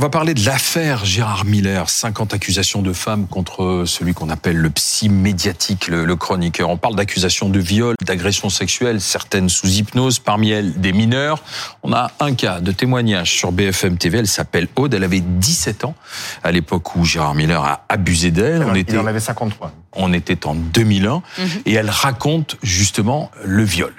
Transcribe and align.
va 0.00 0.08
parler 0.08 0.32
de 0.32 0.44
l'affaire 0.46 1.04
Gérard 1.04 1.44
Miller. 1.44 1.90
50 1.90 2.32
accusations 2.32 2.80
de 2.80 2.94
femmes 2.94 3.26
contre 3.26 3.84
celui 3.86 4.14
qu'on 4.14 4.30
appelle 4.30 4.56
le 4.56 4.70
psy 4.70 5.10
médiatique, 5.10 5.88
le, 5.88 6.16
chroniqueur. 6.16 6.70
On 6.70 6.78
parle 6.78 6.96
d'accusations 6.96 7.50
de 7.50 7.58
viol, 7.58 7.96
d'agressions 8.02 8.48
sexuelles, 8.48 9.02
certaines 9.02 9.50
sous 9.50 9.68
hypnose, 9.68 10.18
parmi 10.18 10.52
elles 10.52 10.80
des 10.80 10.94
mineurs. 10.94 11.42
On 11.82 11.92
a 11.92 12.12
un 12.18 12.34
cas 12.34 12.60
de 12.60 12.72
témoignage 12.72 13.30
sur 13.30 13.52
BFM 13.52 13.98
TV. 13.98 14.18
Elle 14.18 14.26
s'appelle 14.26 14.68
Aude. 14.76 14.94
Elle 14.94 15.04
avait 15.04 15.20
17 15.20 15.84
ans 15.84 15.94
à 16.42 16.50
l'époque 16.50 16.96
où 16.96 17.04
Gérard 17.04 17.34
Miller 17.34 17.62
a 17.62 17.84
abusé 17.90 18.30
d'elle. 18.30 18.64
On 18.64 18.74
était, 18.74 18.96
en 18.96 19.06
avait 19.06 19.20
53. 19.20 19.70
On 19.92 20.14
était 20.14 20.46
en 20.46 20.54
2001. 20.54 21.22
Mhm. 21.36 21.48
Et 21.66 21.74
elle 21.74 21.90
raconte 21.90 22.56
justement 22.62 23.30
le 23.44 23.64
viol. 23.64 23.92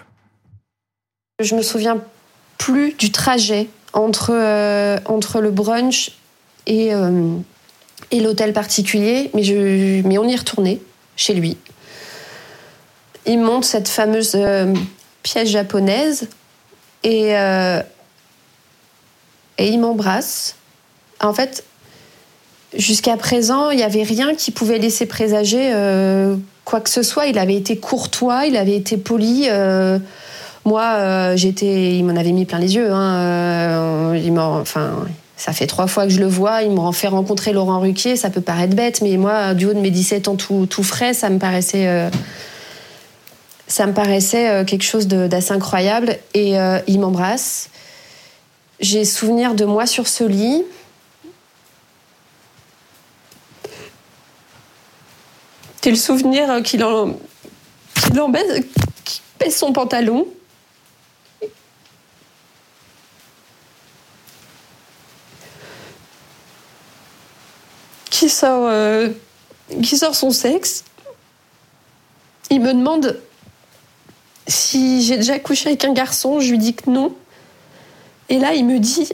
Je 1.40 1.54
me 1.54 1.62
souviens 1.62 2.00
plus 2.58 2.94
du 2.94 3.12
trajet 3.12 3.70
entre, 3.94 4.32
euh, 4.34 4.98
entre 5.06 5.42
le 5.42 5.52
brunch 5.52 6.12
et, 6.66 6.94
euh, 6.94 7.36
et 8.12 8.20
l'hôtel 8.20 8.54
particulier, 8.54 9.30
mais, 9.34 9.44
je, 9.44 10.06
mais 10.08 10.18
on 10.18 10.28
y 10.28 10.36
retournait 10.36 10.80
chez 11.16 11.34
lui. 11.34 11.58
Il 13.26 13.40
monte 13.40 13.66
cette 13.66 13.88
fameuse 13.88 14.34
euh, 14.36 14.74
pièce 15.24 15.50
japonaise 15.50 16.28
et, 17.04 17.32
et 19.58 19.68
il 19.68 19.80
m'embrasse. 19.80 20.56
En 21.20 21.34
fait, 21.34 21.64
jusqu'à 22.76 23.18
présent, 23.18 23.70
il 23.72 23.78
n'y 23.78 23.84
avait 23.84 24.04
rien 24.04 24.36
qui 24.36 24.52
pouvait 24.52 24.78
laisser 24.78 25.06
présager 25.08 25.72
quoi 26.64 26.80
que 26.80 26.90
ce 26.90 27.04
soit. 27.04 27.26
Il 27.28 27.38
avait 27.38 27.56
été 27.56 27.78
courtois, 27.78 28.46
il 28.46 28.56
avait 28.56 28.76
été 28.76 28.98
poli. 28.98 29.48
Moi, 30.64 30.84
euh, 30.84 31.38
j'étais, 31.38 31.96
il 31.96 32.04
m'en 32.04 32.16
avait 32.16 32.32
mis 32.32 32.46
plein 32.46 32.60
les 32.60 32.76
yeux. 32.76 32.92
Hein, 32.92 33.16
euh, 33.16 34.22
il 34.24 34.38
enfin, 34.40 35.06
ça 35.36 35.54
fait 35.54 35.66
trois 35.66 35.88
fois 35.88 36.04
que 36.04 36.12
je 36.12 36.20
le 36.20 36.28
vois. 36.28 36.62
Il 36.62 36.72
me 36.72 36.92
fait 36.92 37.08
rencontrer 37.08 37.52
Laurent 37.52 37.80
Ruquier. 37.80 38.16
Ça 38.16 38.30
peut 38.30 38.42
paraître 38.42 38.76
bête, 38.76 39.02
mais 39.02 39.18
moi, 39.18 39.54
du 39.56 39.66
haut 39.66 39.74
de 39.74 39.80
mes 39.80 39.90
17 39.90 40.28
ans 40.28 40.36
tout, 40.36 40.68
tout 40.68 40.84
frais, 40.84 41.14
ça 41.14 41.30
me 41.30 41.40
paraissait, 41.40 41.88
euh, 41.88 42.10
ça 43.68 43.88
me 43.88 43.94
paraissait 43.94 44.64
quelque 44.66 44.84
chose 44.84 45.08
d'assez 45.08 45.52
incroyable. 45.52 46.18
Et 46.36 46.56
il 46.88 47.00
m'embrasse. 47.00 47.70
J'ai 48.80 49.06
souvenir 49.06 49.56
de 49.56 49.66
moi 49.66 49.86
sur 49.88 50.08
ce 50.08 50.24
lit. 50.24 50.64
J'ai 55.84 55.90
le 55.90 55.96
souvenir 55.96 56.62
qu'il 56.62 56.84
en, 56.84 57.16
qu'il 57.96 58.20
en 58.20 58.30
baisse, 58.30 58.62
son 59.50 59.74
pantalon. 59.74 60.28
Sort, 68.32 68.68
euh, 68.68 69.10
qui 69.84 69.98
sort 69.98 70.16
son 70.16 70.32
sexe. 70.32 70.84
Il 72.50 72.62
me 72.62 72.74
demande 72.74 73.20
si 74.48 75.04
j'ai 75.04 75.18
déjà 75.18 75.40
couché 75.40 75.70
avec 75.70 75.86
un 75.86 75.94
garçon. 75.94 76.40
Je 76.40 76.52
lui 76.52 76.58
dis 76.58 76.74
que 76.74 76.90
non. 76.90 77.16
Et 78.30 78.40
là, 78.40 78.54
il 78.54 78.66
me 78.66 78.80
dit 78.80 79.10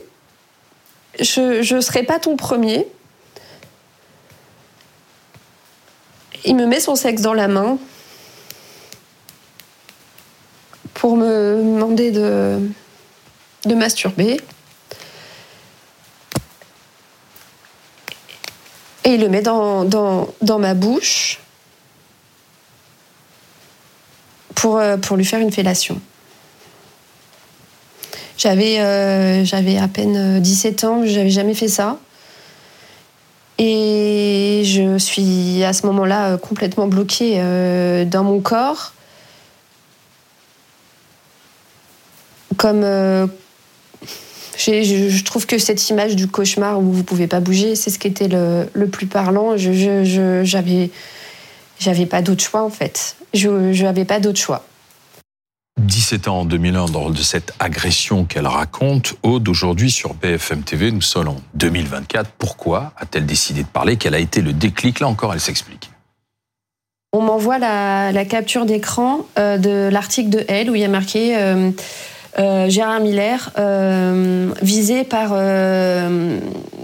Je 1.20 1.76
ne 1.76 1.82
serai 1.82 2.04
pas 2.04 2.20
ton 2.20 2.36
premier. 2.36 2.88
Il 6.46 6.56
me 6.56 6.66
met 6.66 6.80
son 6.80 6.96
sexe 6.96 7.22
dans 7.22 7.34
la 7.34 7.48
main 7.48 7.78
pour 10.94 11.16
me 11.18 11.58
demander 11.58 12.12
de, 12.12 12.60
de 13.66 13.76
masturber. 13.76 14.40
Et 19.08 19.12
il 19.12 19.22
le 19.22 19.30
met 19.30 19.42
dans, 19.42 19.86
dans, 19.86 20.60
ma 20.60 20.74
bouche 20.74 21.40
pour, 24.54 24.76
euh, 24.76 24.98
pour 24.98 25.16
lui 25.16 25.24
faire 25.24 25.40
une 25.40 25.50
fellation. 25.50 26.02
J'avais 28.38 28.82
euh, 28.82 29.46
à 29.82 29.88
peine 29.88 30.42
17 30.42 30.84
ans, 30.84 31.06
j'avais 31.06 31.30
jamais 31.30 31.54
fait 31.54 31.70
ça. 31.70 32.00
Et 33.58 34.64
je 34.66 34.98
suis 34.98 35.64
à 35.64 35.72
ce 35.72 35.86
moment-là 35.86 36.32
euh, 36.32 36.38
complètement 36.38 36.88
bloquée 36.88 37.38
dans 38.08 38.26
mon 38.26 38.42
corps. 38.42 38.92
Comme, 42.58 42.84
je, 44.58 45.24
trouve 45.24 45.46
que 45.46 45.58
cette 45.58 45.90
image 45.90 46.16
du 46.16 46.28
cauchemar 46.28 46.80
où 46.80 46.92
vous 46.92 47.04
pouvez 47.04 47.28
pas 47.28 47.40
bouger, 47.40 47.76
c'est 47.76 47.90
ce 47.90 48.00
qui 48.00 48.08
était 48.08 48.28
le, 48.28 48.88
plus 48.88 49.08
parlant. 49.08 49.56
Je, 49.58 50.42
j'avais, 50.44 50.90
j'avais 51.80 52.06
pas 52.06 52.22
d'autre 52.22 52.44
choix 52.44 52.64
en 52.64 52.70
fait. 52.70 53.16
Je 53.34 53.50
n'avais 53.84 54.06
pas 54.06 54.20
d'autre 54.20 54.40
choix. 54.40 54.64
17 55.80 56.28
ans 56.28 56.40
en 56.40 56.46
2001 56.46 56.86
dans 56.86 57.10
de 57.10 57.18
cette 57.18 57.54
agression 57.60 58.26
qu'elle 58.26 58.48
raconte. 58.48 59.14
Aude, 59.22 59.48
aujourd'hui 59.48 59.92
sur 59.92 60.16
BFM 60.16 60.64
TV, 60.64 60.92
nous 60.92 61.02
sommes 61.02 61.28
en 61.28 61.36
2024. 61.54 62.32
Pourquoi 62.38 62.94
a-t-elle 62.98 63.26
décidé 63.26 63.62
de 63.62 63.68
parler? 63.68 63.96
Quel 63.96 64.16
a 64.16 64.20
été 64.20 64.42
le 64.42 64.54
déclic? 64.54 65.00
Là 65.00 65.08
encore, 65.08 65.34
elle 65.34 65.40
s'explique. 65.40 65.92
On 67.14 67.22
m'envoie 67.22 67.58
la, 67.60 68.26
capture 68.26 68.66
d'écran 68.66 69.26
euh, 69.38 69.58
de 69.58 69.90
l'article 69.92 70.30
de 70.30 70.46
Elle 70.48 70.70
où 70.70 70.76
il 70.76 70.82
y 70.82 70.86
a 70.86 70.90
marqué 70.90 71.38
euh, 71.38 71.72
Gérard 72.38 73.00
Miller, 73.00 73.52
euh, 73.58 74.52
visé 74.62 75.04
par 75.04 75.32
euh, 75.34 76.40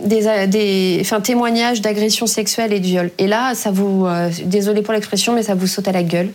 des, 0.06 0.97
enfin, 1.02 1.22
témoignages 1.22 1.81
d'agression 1.81 2.25
sexuelle 2.25 2.74
et 2.74 2.80
de 2.80 2.86
viol. 2.86 3.12
Et 3.19 3.28
là, 3.28 3.53
ça 3.53 3.69
vous, 3.69 4.08
désolé 4.46 4.81
pour 4.81 4.94
l'expression, 4.94 5.34
mais 5.34 5.44
ça 5.44 5.53
vous 5.53 5.68
saute 5.68 5.88
à 5.88 5.92
la 5.92 6.03
gueule. 6.03 6.31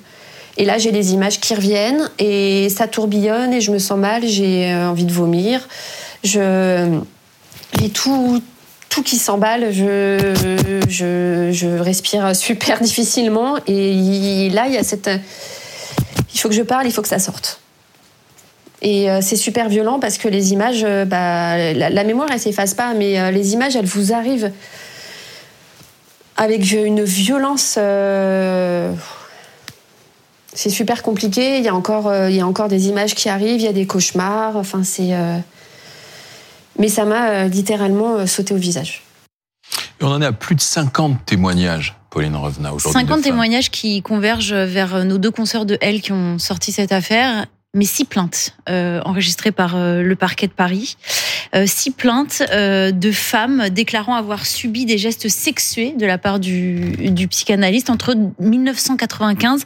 Et 0.56 0.64
là, 0.64 0.78
j'ai 0.78 0.92
les 0.92 1.12
images 1.12 1.40
qui 1.40 1.54
reviennent 1.54 2.10
et 2.18 2.68
ça 2.68 2.86
tourbillonne 2.86 3.52
et 3.52 3.60
je 3.60 3.70
me 3.70 3.78
sens 3.78 3.98
mal, 3.98 4.26
j'ai 4.26 4.72
envie 4.74 5.04
de 5.04 5.12
vomir. 5.12 5.68
Je, 6.24 6.98
j'ai 7.80 7.88
tout, 7.90 8.42
tout 8.88 9.02
qui 9.02 9.16
s'emballe, 9.16 9.72
je, 9.72 10.34
je, 10.88 11.50
je, 11.52 11.78
respire 11.78 12.34
super 12.34 12.80
difficilement 12.80 13.56
et 13.66 14.50
là, 14.50 14.66
il 14.68 14.74
y 14.74 14.78
a 14.78 14.84
cette... 14.84 15.10
Il 16.34 16.40
faut 16.40 16.48
que 16.48 16.54
je 16.54 16.62
parle, 16.62 16.86
il 16.86 16.92
faut 16.92 17.02
que 17.02 17.08
ça 17.08 17.18
sorte. 17.18 17.60
Et 18.80 19.10
euh, 19.10 19.18
c'est 19.20 19.36
super 19.36 19.68
violent 19.68 19.98
parce 19.98 20.18
que 20.18 20.28
les 20.28 20.52
images, 20.52 20.84
euh, 20.84 21.04
bah, 21.04 21.72
la, 21.72 22.04
mémoire, 22.04 22.28
elle 22.32 22.38
s'efface 22.38 22.74
pas, 22.74 22.94
mais 22.94 23.18
euh, 23.18 23.30
les 23.30 23.52
images, 23.54 23.74
elles 23.74 23.86
vous 23.86 24.12
arrivent 24.12 24.52
avec 26.36 26.70
une 26.70 27.02
violence. 27.02 27.78
c'est 30.52 30.70
super 30.70 31.02
compliqué. 31.02 31.58
Il 31.58 31.64
y 31.64 31.68
a 31.68 31.74
encore, 31.74 32.14
il 32.28 32.36
y 32.36 32.40
a 32.40 32.46
encore 32.46 32.68
des 32.68 32.86
images 32.86 33.16
qui 33.16 33.28
arrivent. 33.28 33.60
Il 33.60 33.64
y 33.64 33.68
a 33.68 33.72
des 33.72 33.86
cauchemars. 33.86 34.56
Enfin, 34.56 34.84
c'est. 34.84 35.10
Mais 36.78 36.86
ça 36.86 37.04
m'a 37.04 37.46
littéralement 37.46 38.24
sauté 38.28 38.54
au 38.54 38.56
visage. 38.56 39.02
Et 40.00 40.04
on 40.04 40.12
en 40.12 40.22
est 40.22 40.26
à 40.26 40.32
plus 40.32 40.54
de 40.54 40.60
50 40.60 41.26
témoignages. 41.26 41.96
Pauline 42.10 42.36
Revenat 42.36 42.72
aujourd'hui. 42.72 43.00
50 43.00 43.22
témoignages 43.22 43.70
qui 43.72 44.00
convergent 44.00 44.54
vers 44.54 45.04
nos 45.04 45.18
deux 45.18 45.32
consoeurs 45.32 45.66
de 45.66 45.76
L 45.80 46.00
qui 46.00 46.12
ont 46.12 46.38
sorti 46.38 46.70
cette 46.70 46.92
affaire 46.92 47.46
mais 47.74 47.84
six 47.84 48.04
plaintes 48.04 48.54
euh, 48.68 49.00
enregistrées 49.04 49.52
par 49.52 49.76
euh, 49.76 50.02
le 50.02 50.16
parquet 50.16 50.46
de 50.46 50.52
Paris. 50.52 50.96
Euh, 51.54 51.64
six 51.66 51.90
plaintes 51.90 52.42
euh, 52.50 52.90
de 52.92 53.10
femmes 53.12 53.68
déclarant 53.70 54.14
avoir 54.14 54.46
subi 54.46 54.84
des 54.86 54.98
gestes 54.98 55.28
sexués 55.28 55.94
de 55.96 56.06
la 56.06 56.18
part 56.18 56.40
du, 56.40 56.94
psychanalyste 57.30 57.90
entre 57.90 58.16
1995 58.38 59.64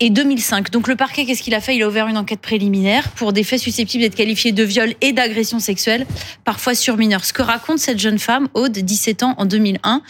et 0.00 0.10
2005. 0.10 0.70
Donc 0.70 0.88
le 0.88 0.96
parquet, 0.96 1.24
qu'est-ce 1.24 1.42
qu'il 1.42 1.54
a 1.54 1.60
fait? 1.60 1.76
Il 1.76 1.82
a 1.82 1.88
ouvert 1.88 2.06
une 2.08 2.18
enquête 2.18 2.40
préliminaire 2.40 3.10
pour 3.10 3.32
des 3.32 3.44
faits 3.44 3.60
susceptibles 3.60 4.02
d'être 4.02 4.14
qualifiés 4.14 4.52
de 4.52 4.62
viol 4.62 4.94
et 5.00 5.12
d'agression 5.12 5.58
sexuelle, 5.58 6.06
parfois 6.44 6.74
sur 6.74 6.96
mineurs. 6.96 7.24
Ce 7.24 7.32
que 7.32 7.42
raconte 7.42 7.78
cette 7.78 7.98
jeune 7.98 8.18
femme, 8.18 8.48
Aude, 8.54 8.72
17 8.72 9.22
ans, 9.22 9.34
en 9.38 9.44
2001, 9.44 10.02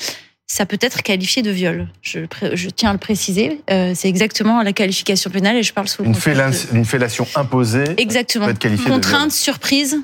ça 0.51 0.67
peut 0.67 0.79
être 0.81 1.05
qualifié 1.05 1.43
de 1.43 1.51
viol. 1.53 1.87
Je, 2.03 2.27
tiens 2.75 2.91
à 2.91 2.93
le 2.93 2.99
préciser. 2.99 3.61
Euh, 3.71 3.93
c'est 3.95 4.09
exactement 4.09 4.65
la 4.65 4.73
qualification 4.73 5.31
pénale 5.31 5.57
et 5.57 5.63
je 5.63 5.73
parle 5.73 5.87
sous 5.87 6.03
le 6.03 6.09
une, 6.09 6.17
une 6.73 6.85
fellation 6.85 7.25
imposée. 7.37 7.85
Exactement. 7.99 8.47
Peut 8.47 8.69
être 8.69 8.85
Contrainte, 8.85 9.31
surprise. 9.31 9.99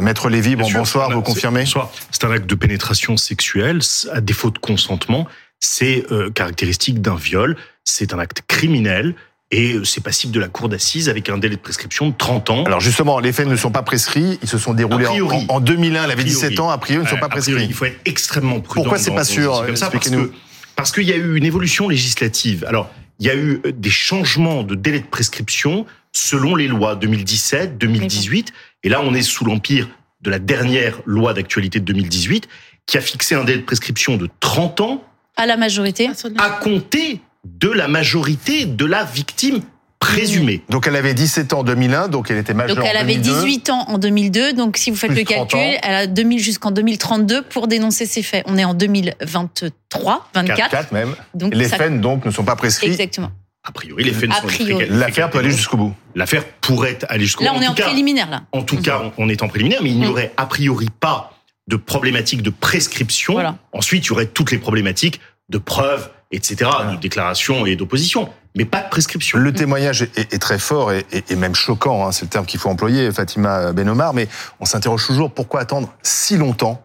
Maître 0.00 0.30
Lévy, 0.30 0.54
bon, 0.54 0.70
bonsoir, 0.70 1.10
vous 1.10 1.20
confirmez 1.20 1.62
Bonsoir. 1.62 1.90
C'est 2.12 2.22
un 2.22 2.30
acte 2.30 2.46
de 2.46 2.54
pénétration 2.54 3.16
sexuelle 3.16 3.80
à 4.12 4.20
défaut 4.20 4.52
de 4.52 4.58
consentement. 4.58 5.26
C'est 5.58 6.06
euh, 6.12 6.30
caractéristique 6.30 7.02
d'un 7.02 7.16
viol. 7.16 7.56
C'est 7.82 8.14
un 8.14 8.20
acte 8.20 8.42
criminel 8.46 9.16
et 9.50 9.74
euh, 9.74 9.84
c'est 9.84 10.02
passible 10.02 10.32
de 10.32 10.40
la 10.40 10.48
cour 10.48 10.68
d'assises 10.68 11.08
avec 11.08 11.28
un 11.28 11.38
délai 11.38 11.56
de 11.56 11.60
prescription 11.60 12.08
de 12.08 12.14
30 12.16 12.50
ans. 12.50 12.64
Alors 12.64 12.80
justement, 12.80 13.20
les 13.20 13.32
faits 13.32 13.46
ne 13.46 13.56
sont 13.56 13.70
pas 13.70 13.82
prescrits, 13.82 14.38
ils 14.42 14.48
se 14.48 14.58
sont 14.58 14.74
déroulés 14.74 15.06
en, 15.48 15.60
2001, 15.60 16.04
elle 16.04 16.10
avait 16.10 16.24
17 16.24 16.58
ans, 16.60 16.70
a 16.70 16.78
priori, 16.78 17.04
ils 17.04 17.06
ne 17.06 17.10
sont 17.10 17.20
pas 17.20 17.28
prescrits. 17.28 17.64
il 17.64 17.74
faut 17.74 17.84
être 17.84 18.00
extrêmement 18.04 18.60
prudent. 18.60 18.82
Pourquoi 18.82 18.98
c'est 18.98 19.14
pas 19.14 19.24
sûr 19.24 19.64
Expliquez-nous. 19.68 20.30
Parce 20.74 20.92
qu'il 20.92 21.04
y 21.04 21.12
a 21.12 21.16
eu 21.16 21.36
une 21.36 21.44
évolution 21.44 21.88
législative. 21.88 22.64
Alors, 22.68 22.90
il 23.18 23.26
y 23.26 23.30
a 23.30 23.34
eu 23.34 23.60
euh, 23.64 23.72
des 23.72 23.90
changements 23.90 24.62
de 24.62 24.74
délai 24.74 25.00
de 25.00 25.06
prescription 25.06 25.86
selon 26.12 26.54
les 26.54 26.66
lois 26.66 26.96
2017, 26.96 27.78
2018, 27.78 28.52
et 28.84 28.88
là 28.88 29.00
on 29.02 29.14
est 29.14 29.22
sous 29.22 29.44
l'empire 29.44 29.88
de 30.22 30.30
la 30.30 30.38
dernière 30.38 30.98
loi 31.04 31.34
d'actualité 31.34 31.78
de 31.78 31.84
2018 31.84 32.48
qui 32.86 32.96
a 32.96 33.00
fixé 33.00 33.34
un 33.34 33.44
délai 33.44 33.58
de 33.58 33.64
prescription 33.64 34.16
de 34.16 34.28
30 34.40 34.80
ans 34.80 35.04
à 35.36 35.44
la 35.44 35.58
majorité 35.58 36.08
à 36.38 36.50
compter 36.50 37.20
de 37.46 37.70
la 37.70 37.88
majorité 37.88 38.66
de 38.66 38.84
la 38.84 39.04
victime 39.04 39.60
présumée. 39.98 40.62
Donc 40.68 40.86
elle 40.86 40.96
avait 40.96 41.14
17 41.14 41.52
ans 41.52 41.60
en 41.60 41.64
2001, 41.64 42.08
donc 42.08 42.30
elle 42.30 42.38
était 42.38 42.54
majeure 42.54 42.76
Donc 42.76 42.84
elle 42.84 42.96
avait 42.96 43.16
18 43.16 43.70
ans 43.70 43.84
en 43.88 43.98
2002, 43.98 44.52
donc 44.52 44.76
si 44.76 44.90
vous 44.90 44.96
faites 44.96 45.12
le 45.12 45.24
calcul, 45.24 45.58
elle 45.82 45.94
a 45.94 46.06
2000 46.06 46.38
jusqu'en 46.38 46.70
2032 46.70 47.42
pour 47.42 47.66
dénoncer 47.66 48.06
ces 48.06 48.22
faits. 48.22 48.44
On 48.46 48.58
est 48.58 48.64
en 48.64 48.74
2023, 48.74 50.28
24. 50.34 50.70
4 50.70 50.92
même. 50.92 51.14
Donc 51.34 51.54
les 51.54 51.68
faits 51.68 52.00
donc 52.00 52.24
ne 52.24 52.30
sont 52.30 52.44
pas 52.44 52.56
prescrits. 52.56 52.88
Exactement. 52.88 53.30
A 53.64 53.72
priori, 53.72 54.04
les 54.04 54.12
faits 54.12 54.28
ne 54.28 54.34
sont 54.34 54.78
pas 54.78 54.84
L'affaire 54.90 55.28
peut 55.28 55.38
aller 55.38 55.50
jusqu'au 55.50 55.76
bout. 55.76 55.94
L'affaire 56.14 56.44
pourrait 56.60 56.98
aller 57.08 57.24
jusqu'au 57.24 57.44
bout. 57.44 57.50
Là, 57.50 57.56
on 57.56 57.60
est 57.60 57.66
en 57.66 57.74
préliminaire, 57.74 58.30
là. 58.30 58.42
En 58.52 58.62
tout 58.62 58.80
cas, 58.80 59.02
on 59.18 59.28
est 59.28 59.42
en 59.42 59.48
préliminaire, 59.48 59.82
mais 59.82 59.90
il 59.90 59.98
n'y 59.98 60.06
mm. 60.06 60.10
aurait 60.10 60.32
a 60.36 60.46
priori 60.46 60.86
pas 61.00 61.32
de 61.66 61.74
problématique 61.74 62.42
de 62.42 62.50
prescription. 62.50 63.38
Ensuite, 63.72 64.04
il 64.06 64.08
y 64.08 64.12
aurait 64.12 64.26
toutes 64.26 64.52
les 64.52 64.58
problématiques 64.58 65.20
de 65.48 65.58
preuves, 65.58 66.10
etc., 66.32 66.70
de 66.92 66.96
déclaration 66.96 67.66
et 67.66 67.76
d'opposition 67.76 68.30
mais 68.56 68.64
pas 68.64 68.80
de 68.80 68.88
prescription. 68.88 69.38
Le 69.38 69.52
témoignage 69.52 70.08
est, 70.16 70.38
très 70.40 70.58
fort 70.58 70.90
et, 70.92 71.04
même 71.36 71.54
choquant, 71.54 72.06
hein, 72.06 72.12
c'est 72.12 72.24
le 72.24 72.30
terme 72.30 72.46
qu'il 72.46 72.58
faut 72.58 72.70
employer, 72.70 73.12
Fatima 73.12 73.72
Benomar, 73.72 74.14
mais 74.14 74.28
on 74.60 74.64
s'interroge 74.64 75.06
toujours 75.06 75.30
pourquoi 75.30 75.60
attendre 75.60 75.92
si 76.02 76.36
longtemps 76.36 76.82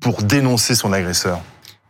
pour 0.00 0.22
dénoncer 0.22 0.76
son 0.76 0.92
agresseur? 0.92 1.40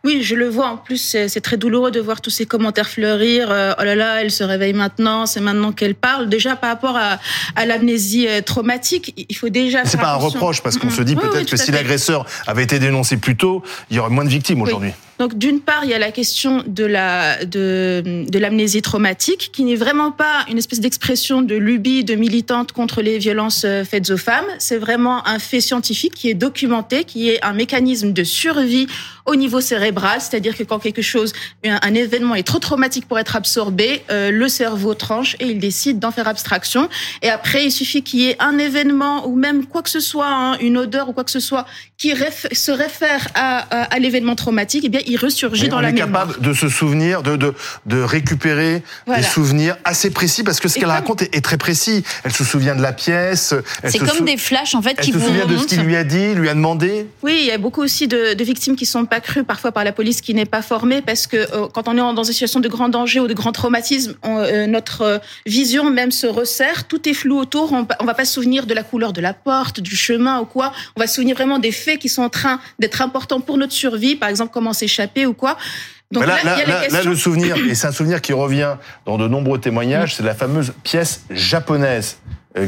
Oui, 0.04 0.22
je 0.22 0.36
le 0.36 0.48
vois. 0.48 0.68
En 0.68 0.76
plus, 0.76 1.16
c'est 1.28 1.40
très 1.40 1.56
douloureux 1.56 1.90
de 1.90 2.00
voir 2.00 2.20
tous 2.20 2.30
ces 2.30 2.46
commentaires 2.46 2.88
fleurir. 2.88 3.50
Euh, 3.50 3.74
oh 3.78 3.82
là 3.82 3.96
là, 3.96 4.22
elle 4.22 4.30
se 4.30 4.44
réveille 4.44 4.72
maintenant, 4.72 5.26
c'est 5.26 5.40
maintenant 5.40 5.72
qu'elle 5.72 5.96
parle. 5.96 6.28
Déjà, 6.28 6.56
par 6.56 6.70
rapport 6.70 6.96
à, 6.96 7.18
à 7.56 7.66
l'amnésie 7.66 8.28
euh, 8.28 8.40
traumatique, 8.40 9.12
il 9.28 9.36
faut 9.36 9.48
déjà. 9.48 9.84
C'est 9.84 9.98
pas 9.98 10.12
un 10.12 10.16
reproche 10.16 10.62
parce 10.62 10.78
qu'on 10.78 10.88
se 10.88 11.02
dit 11.02 11.16
peut-être 11.16 11.50
que 11.50 11.56
si 11.56 11.72
l'agresseur 11.72 12.24
avait 12.46 12.62
été 12.62 12.78
dénoncé 12.78 13.16
plus 13.16 13.36
tôt, 13.36 13.62
il 13.90 13.96
y 13.96 13.98
aurait 13.98 14.08
moins 14.08 14.24
de 14.24 14.30
victimes 14.30 14.62
aujourd'hui. 14.62 14.92
Donc 15.18 15.36
d'une 15.36 15.60
part, 15.60 15.84
il 15.84 15.90
y 15.90 15.94
a 15.94 15.98
la 15.98 16.12
question 16.12 16.62
de 16.66 16.84
la 16.84 17.44
de, 17.44 18.24
de 18.28 18.38
l'amnésie 18.38 18.82
traumatique, 18.82 19.50
qui 19.52 19.64
n'est 19.64 19.76
vraiment 19.76 20.12
pas 20.12 20.44
une 20.48 20.58
espèce 20.58 20.80
d'expression 20.80 21.42
de 21.42 21.56
lubie 21.56 22.04
de 22.04 22.14
militante 22.14 22.72
contre 22.72 23.02
les 23.02 23.18
violences 23.18 23.64
euh, 23.64 23.84
faites 23.84 24.10
aux 24.10 24.16
femmes. 24.16 24.46
C'est 24.58 24.78
vraiment 24.78 25.26
un 25.26 25.38
fait 25.38 25.60
scientifique 25.60 26.14
qui 26.14 26.28
est 26.28 26.34
documenté, 26.34 27.04
qui 27.04 27.30
est 27.30 27.44
un 27.44 27.52
mécanisme 27.52 28.12
de 28.12 28.24
survie 28.24 28.86
au 29.28 29.36
niveau 29.36 29.60
cérébral, 29.60 30.20
c'est-à-dire 30.20 30.56
que 30.56 30.62
quand 30.62 30.78
quelque 30.78 31.02
chose, 31.02 31.32
un, 31.62 31.94
événement 31.94 32.34
est 32.34 32.46
trop 32.46 32.58
traumatique 32.58 33.06
pour 33.06 33.18
être 33.18 33.36
absorbé, 33.36 34.02
euh, 34.10 34.30
le 34.30 34.48
cerveau 34.48 34.94
tranche 34.94 35.36
et 35.38 35.46
il 35.46 35.58
décide 35.58 35.98
d'en 35.98 36.10
faire 36.10 36.28
abstraction. 36.28 36.88
Et 37.20 37.28
après, 37.28 37.66
il 37.66 37.70
suffit 37.70 38.02
qu'il 38.02 38.20
y 38.20 38.28
ait 38.30 38.36
un 38.38 38.56
événement 38.56 39.26
ou 39.28 39.36
même 39.36 39.66
quoi 39.66 39.82
que 39.82 39.90
ce 39.90 40.00
soit, 40.00 40.28
hein, 40.28 40.56
une 40.60 40.78
odeur 40.78 41.10
ou 41.10 41.12
quoi 41.12 41.24
que 41.24 41.30
ce 41.30 41.40
soit, 41.40 41.66
qui 41.98 42.12
se 42.52 42.70
réfère 42.70 43.28
à, 43.34 43.58
à, 43.94 43.98
l'événement 43.98 44.34
traumatique, 44.34 44.84
eh 44.86 44.88
bien, 44.88 45.00
il 45.08 45.16
ressurgit 45.16 45.68
dans 45.68 45.80
la 45.80 45.92
mémoire. 45.92 46.08
On 46.08 46.10
est 46.10 46.12
capable 46.12 46.40
de 46.40 46.52
se 46.52 46.68
souvenir, 46.68 47.22
de, 47.22 47.36
de, 47.36 47.54
de 47.86 48.00
récupérer 48.00 48.82
des 49.06 49.22
souvenirs 49.22 49.76
assez 49.84 50.10
précis, 50.10 50.42
parce 50.42 50.60
que 50.60 50.68
ce 50.68 50.78
qu'elle 50.78 50.86
raconte 50.86 51.22
est, 51.22 51.44
très 51.44 51.58
précis. 51.58 52.04
Elle 52.24 52.32
se 52.32 52.44
souvient 52.44 52.76
de 52.76 52.82
la 52.82 52.92
pièce. 52.92 53.54
C'est 53.84 53.98
comme 53.98 54.24
des 54.24 54.36
flashs, 54.36 54.74
en 54.74 54.82
fait, 54.82 55.00
qui 55.00 55.12
vont... 55.12 55.18
Elle 55.18 55.24
se 55.24 55.28
souvient 55.28 55.46
de 55.46 55.56
ce 55.58 55.66
qu'il 55.66 55.82
lui 55.82 55.96
a 55.96 56.04
dit, 56.04 56.34
lui 56.34 56.48
a 56.48 56.54
demandé. 56.54 57.06
Oui, 57.22 57.38
il 57.40 57.46
y 57.46 57.50
a 57.50 57.58
beaucoup 57.58 57.82
aussi 57.82 58.08
de, 58.08 58.34
de 58.34 58.44
victimes 58.44 58.76
qui 58.76 58.86
sont 58.86 59.06
pas 59.06 59.20
crues, 59.20 59.44
parfois 59.44 59.72
par 59.72 59.84
la 59.84 59.92
police 59.92 60.20
qui 60.20 60.34
n'est 60.34 60.46
pas 60.46 60.62
formée, 60.62 61.02
parce 61.02 61.26
que 61.26 61.36
euh, 61.36 61.68
quand 61.72 61.88
on 61.88 61.94
est 61.94 62.14
dans 62.14 62.22
une 62.22 62.32
situation 62.32 62.60
de 62.60 62.68
grand 62.68 62.88
danger 62.88 63.20
ou 63.20 63.26
de 63.26 63.34
grand 63.34 63.52
traumatisme, 63.52 64.14
euh, 64.24 64.66
notre 64.66 65.02
euh, 65.02 65.18
vision 65.46 65.90
même 65.90 66.10
se 66.10 66.26
resserre, 66.26 66.86
tout 66.86 67.08
est 67.08 67.14
flou 67.14 67.38
autour, 67.38 67.72
on, 67.72 67.86
on 68.00 68.04
va 68.04 68.14
pas 68.14 68.24
se 68.24 68.34
souvenir 68.34 68.66
de 68.66 68.74
la 68.74 68.82
couleur 68.82 69.12
de 69.12 69.20
la 69.20 69.32
porte, 69.34 69.80
du 69.80 69.96
chemin 69.96 70.40
ou 70.40 70.44
quoi, 70.44 70.72
on 70.96 71.00
va 71.00 71.06
se 71.06 71.14
souvenir 71.14 71.36
vraiment 71.36 71.58
des 71.58 71.72
faits 71.72 71.98
qui 71.98 72.08
sont 72.08 72.22
en 72.22 72.28
train 72.28 72.60
d'être 72.78 73.00
importants 73.02 73.40
pour 73.40 73.56
notre 73.56 73.72
survie, 73.72 74.16
par 74.16 74.28
exemple 74.28 74.50
comment 74.52 74.72
ou 75.26 75.34
quoi. 75.34 75.56
Donc 76.10 76.26
là, 76.26 76.38
là, 76.42 77.02
le 77.02 77.14
souvenir, 77.14 77.56
et 77.56 77.74
c'est 77.74 77.86
un 77.86 77.92
souvenir 77.92 78.22
qui 78.22 78.32
revient 78.32 78.76
dans 79.04 79.18
de 79.18 79.28
nombreux 79.28 79.60
témoignages, 79.60 80.14
c'est 80.14 80.22
la 80.22 80.34
fameuse 80.34 80.72
pièce 80.82 81.24
japonaise 81.30 82.18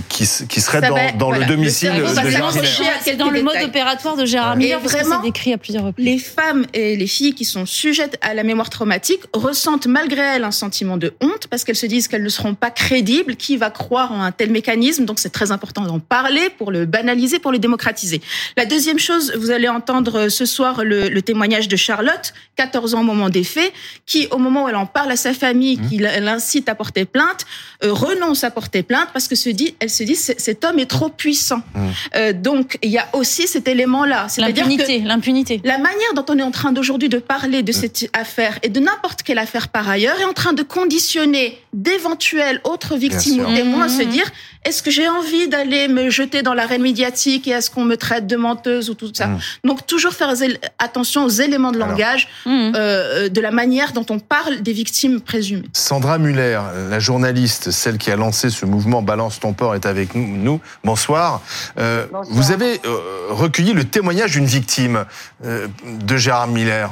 qui, 0.08 0.28
qui 0.48 0.60
serait 0.60 0.80
dans, 0.80 0.96
dans 1.18 1.30
le 1.30 1.44
domicile 1.44 1.92
de 1.92 2.30
Gérard 2.30 2.54
Miller. 2.54 2.72
C'est 3.02 3.16
dans 3.16 3.30
le 3.30 3.42
mode 3.42 3.62
opératoire 3.62 4.16
de 4.16 4.24
Gérard 4.24 4.56
Miller, 4.56 4.80
parce 4.80 4.92
vraiment, 4.92 5.22
décrit 5.22 5.52
à 5.52 5.58
plusieurs 5.58 5.84
reprises. 5.84 6.04
Les 6.04 6.18
femmes 6.18 6.66
et 6.72 6.96
les 6.96 7.06
filles 7.06 7.34
qui 7.34 7.44
sont 7.44 7.66
sujettes 7.66 8.18
à 8.20 8.34
la 8.34 8.42
mémoire 8.42 8.70
traumatique 8.70 9.20
ressentent 9.32 9.86
malgré 9.86 10.22
elles 10.22 10.44
un 10.44 10.50
sentiment 10.50 10.96
de 10.96 11.14
honte, 11.20 11.46
parce 11.48 11.64
qu'elles 11.64 11.76
se 11.76 11.86
disent 11.86 12.08
qu'elles 12.08 12.22
ne 12.22 12.28
seront 12.28 12.54
pas 12.54 12.70
crédibles. 12.70 13.36
Qui 13.36 13.56
va 13.56 13.70
croire 13.70 14.12
en 14.12 14.22
un 14.22 14.32
tel 14.32 14.50
mécanisme? 14.50 15.04
Donc 15.04 15.18
c'est 15.18 15.30
très 15.30 15.52
important 15.52 15.82
d'en 15.82 15.98
parler 15.98 16.50
pour 16.58 16.70
le 16.70 16.86
banaliser, 16.86 17.38
pour 17.38 17.52
le 17.52 17.58
démocratiser. 17.58 18.20
La 18.56 18.66
deuxième 18.66 18.98
chose, 18.98 19.32
vous 19.36 19.50
allez 19.50 19.68
entendre 19.68 20.28
ce 20.28 20.44
soir 20.44 20.84
le, 20.84 21.08
le 21.08 21.22
témoignage 21.22 21.68
de 21.68 21.76
Charlotte, 21.76 22.32
14 22.56 22.94
ans 22.94 23.00
au 23.00 23.04
moment 23.04 23.28
des 23.28 23.44
faits, 23.44 23.72
qui 24.06 24.28
au 24.30 24.38
moment 24.38 24.64
où 24.64 24.68
elle 24.68 24.76
en 24.76 24.86
parle 24.86 25.10
à 25.10 25.16
sa 25.16 25.34
famille, 25.34 25.76
mmh. 25.76 25.88
qui 25.88 25.98
l'incite 25.98 26.68
à 26.68 26.74
porter 26.74 27.04
plainte, 27.04 27.46
euh, 27.84 27.92
renonce 27.92 28.44
à 28.44 28.50
porter 28.50 28.82
plainte 28.82 29.08
parce 29.12 29.28
que 29.28 29.34
se 29.34 29.48
dit 29.50 29.74
elle 29.80 29.90
se 29.90 30.02
dit 30.02 30.14
cet 30.14 30.64
homme 30.64 30.78
est 30.78 30.90
trop 30.90 31.08
puissant. 31.08 31.62
Mmh. 31.74 31.80
Euh, 32.14 32.32
donc 32.32 32.78
il 32.82 32.90
y 32.90 32.98
a 32.98 33.08
aussi 33.14 33.48
cet 33.48 33.66
élément-là, 33.66 34.26
l'impunité, 34.38 35.00
l'impunité. 35.00 35.60
La 35.64 35.78
manière 35.78 36.14
dont 36.14 36.24
on 36.28 36.38
est 36.38 36.42
en 36.42 36.50
train 36.50 36.72
d'aujourd'hui 36.72 37.08
de 37.08 37.18
parler 37.18 37.62
de 37.62 37.70
mmh. 37.70 37.74
cette 37.74 38.10
affaire 38.12 38.58
et 38.62 38.68
de 38.68 38.78
n'importe 38.80 39.22
quelle 39.22 39.38
affaire 39.38 39.68
par 39.68 39.88
ailleurs 39.88 40.20
est 40.20 40.24
en 40.24 40.34
train 40.34 40.52
de 40.52 40.62
conditionner 40.62 41.58
d'éventuelles 41.72 42.60
autres 42.64 42.96
victimes 42.96 43.44
ou 43.44 43.54
témoins 43.54 43.84
à 43.84 43.88
se 43.88 44.02
mmh. 44.02 44.06
dire 44.06 44.30
est-ce 44.64 44.82
que 44.82 44.90
j'ai 44.90 45.08
envie 45.08 45.48
d'aller 45.48 45.88
me 45.88 46.10
jeter 46.10 46.42
dans 46.42 46.54
l'arène 46.54 46.82
médiatique 46.82 47.48
et 47.48 47.52
est-ce 47.52 47.70
qu'on 47.70 47.84
me 47.84 47.96
traite 47.96 48.26
de 48.26 48.36
menteuse 48.36 48.90
ou 48.90 48.94
tout 48.94 49.10
ça 49.12 49.30
Donc 49.64 49.86
toujours 49.86 50.12
faire 50.12 50.32
attention 50.78 51.24
aux 51.24 51.28
éléments 51.28 51.72
de 51.72 51.78
langage, 51.78 52.28
euh, 52.46 53.28
de 53.28 53.40
la 53.40 53.50
manière 53.50 53.92
dont 53.92 54.06
on 54.10 54.18
parle 54.18 54.60
des 54.60 54.72
victimes 54.72 55.20
présumées. 55.20 55.68
Sandra 55.72 56.18
Muller, 56.18 56.60
la 56.90 56.98
journaliste, 57.00 57.70
celle 57.70 57.98
qui 57.98 58.10
a 58.10 58.16
lancé 58.16 58.50
ce 58.50 58.66
mouvement 58.66 59.02
Balance 59.02 59.40
ton 59.40 59.52
port 59.52 59.74
est 59.74 59.86
avec 59.86 60.14
nous. 60.14 60.60
Bonsoir. 60.84 61.40
Euh, 61.78 62.06
Vous 62.30 62.52
avez 62.52 62.80
euh, 62.84 63.28
recueilli 63.30 63.72
le 63.72 63.84
témoignage 63.84 64.32
d'une 64.32 64.46
victime 64.46 65.04
euh, 65.44 65.68
de 65.84 66.16
Gérard 66.16 66.48
Miller. 66.48 66.90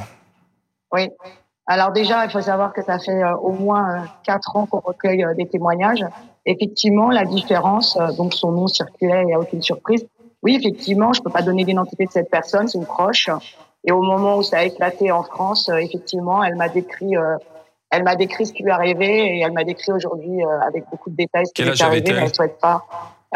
Oui. 0.93 1.09
Alors 1.67 1.93
déjà, 1.93 2.25
il 2.25 2.31
faut 2.31 2.41
savoir 2.41 2.73
que 2.73 2.83
ça 2.83 2.99
fait 2.99 3.23
euh, 3.23 3.37
au 3.37 3.53
moins 3.53 3.91
euh, 3.91 3.99
quatre 4.25 4.57
ans 4.57 4.65
qu'on 4.67 4.81
recueille 4.81 5.25
des 5.37 5.47
témoignages. 5.47 6.05
Effectivement, 6.51 7.11
la 7.11 7.25
différence, 7.25 7.99
donc 8.17 8.33
son 8.33 8.53
nom 8.53 8.67
circulait, 8.67 9.23
il 9.23 9.27
n'y 9.27 9.35
a 9.35 9.39
aucune 9.39 9.63
surprise. 9.63 10.07
Oui, 10.43 10.57
effectivement, 10.57 11.13
je 11.13 11.21
peux 11.21 11.31
pas 11.31 11.43
donner 11.43 11.65
l'identité 11.65 12.07
de 12.07 12.11
cette 12.11 12.31
personne, 12.31 12.69
c'est 12.69 12.79
une 12.79 12.87
proche. 12.87 13.29
Et 13.85 13.93
au 13.93 14.03
moment 14.03 14.39
où 14.39 14.43
ça 14.43 14.59
a 14.59 14.65
éclaté 14.65 15.13
en 15.13 15.23
France, 15.23 15.69
effectivement, 15.69 16.43
elle 16.43 16.57
m'a 16.57 16.69
décrit 16.69 17.15
elle 17.91 18.03
m'a 18.03 18.17
décrit 18.17 18.47
ce 18.47 18.53
qui 18.53 18.63
lui 18.63 18.71
arrivait 18.71 19.37
et 19.37 19.41
elle 19.41 19.53
m'a 19.53 19.65
décrit 19.65 19.93
aujourd'hui 19.93 20.45
euh, 20.45 20.61
avec 20.67 20.85
beaucoup 20.91 21.11
de 21.11 21.17
détails 21.17 21.47
ce 21.47 21.53
qui 21.53 21.63
lui 21.63 21.83
arrivé, 21.83 22.13
mais 22.13 22.23
elle 22.23 22.35
souhaite 22.35 22.59
pas. 22.59 22.85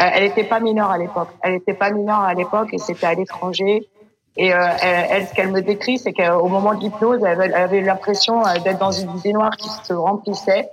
Euh, 0.01 0.05
elle 0.13 0.23
n'était 0.23 0.43
pas 0.43 0.59
mineure 0.59 0.91
à 0.91 0.97
l'époque. 0.97 1.29
Elle 1.41 1.53
n'était 1.53 1.73
pas 1.73 1.89
mineure 1.89 2.19
à 2.19 2.33
l'époque 2.33 2.69
et 2.71 2.77
c'était 2.77 3.07
à 3.07 3.13
l'étranger. 3.15 3.87
Et 4.35 4.53
euh, 4.53 4.67
elle, 4.81 5.27
ce 5.27 5.33
qu'elle 5.33 5.51
me 5.51 5.61
décrit, 5.61 5.99
c'est 5.99 6.13
qu'au 6.13 6.47
moment 6.47 6.73
de 6.73 6.79
l'hypnose, 6.81 7.21
elle, 7.23 7.53
avait 7.53 7.81
l'impression 7.81 8.41
d'être 8.63 8.79
dans 8.79 8.91
une 8.91 9.11
visée 9.13 9.33
noire 9.33 9.55
qui 9.57 9.69
se 9.69 9.93
remplissait. 9.93 10.69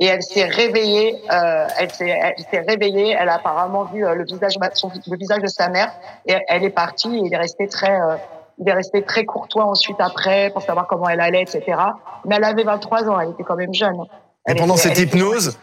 Et 0.00 0.06
elle 0.06 0.22
s'est 0.22 0.46
réveillée. 0.46 1.22
elle 1.28 1.90
s'est 1.92 2.64
réveillée. 2.66 3.14
Elle 3.18 3.28
a 3.28 3.34
apparemment 3.34 3.84
vu 3.84 4.00
le 4.00 4.24
visage, 4.24 4.54
son, 4.74 4.90
le 5.06 5.16
visage 5.16 5.42
de 5.42 5.46
sa 5.46 5.68
mère. 5.68 5.92
Et 6.26 6.34
elle 6.48 6.64
est 6.64 6.70
partie. 6.70 7.14
Et 7.14 7.20
il 7.26 7.32
est 7.32 7.36
resté 7.36 7.68
très 7.68 7.98
il 8.60 8.68
est 8.68 8.74
resté 8.74 9.02
très 9.02 9.24
courtois 9.24 9.64
ensuite 9.64 9.96
après 10.00 10.50
pour 10.50 10.62
savoir 10.62 10.86
comment 10.86 11.08
elle 11.08 11.20
allait, 11.20 11.42
etc. 11.42 11.64
Mais 12.26 12.36
elle 12.36 12.44
avait 12.44 12.62
23 12.62 13.08
ans, 13.08 13.18
elle 13.18 13.30
était 13.30 13.42
quand 13.42 13.56
même 13.56 13.74
jeune. 13.74 13.96
Et 14.48 14.54
pendant 14.54 14.76
cette 14.76 14.98
hypnose, 14.98 15.58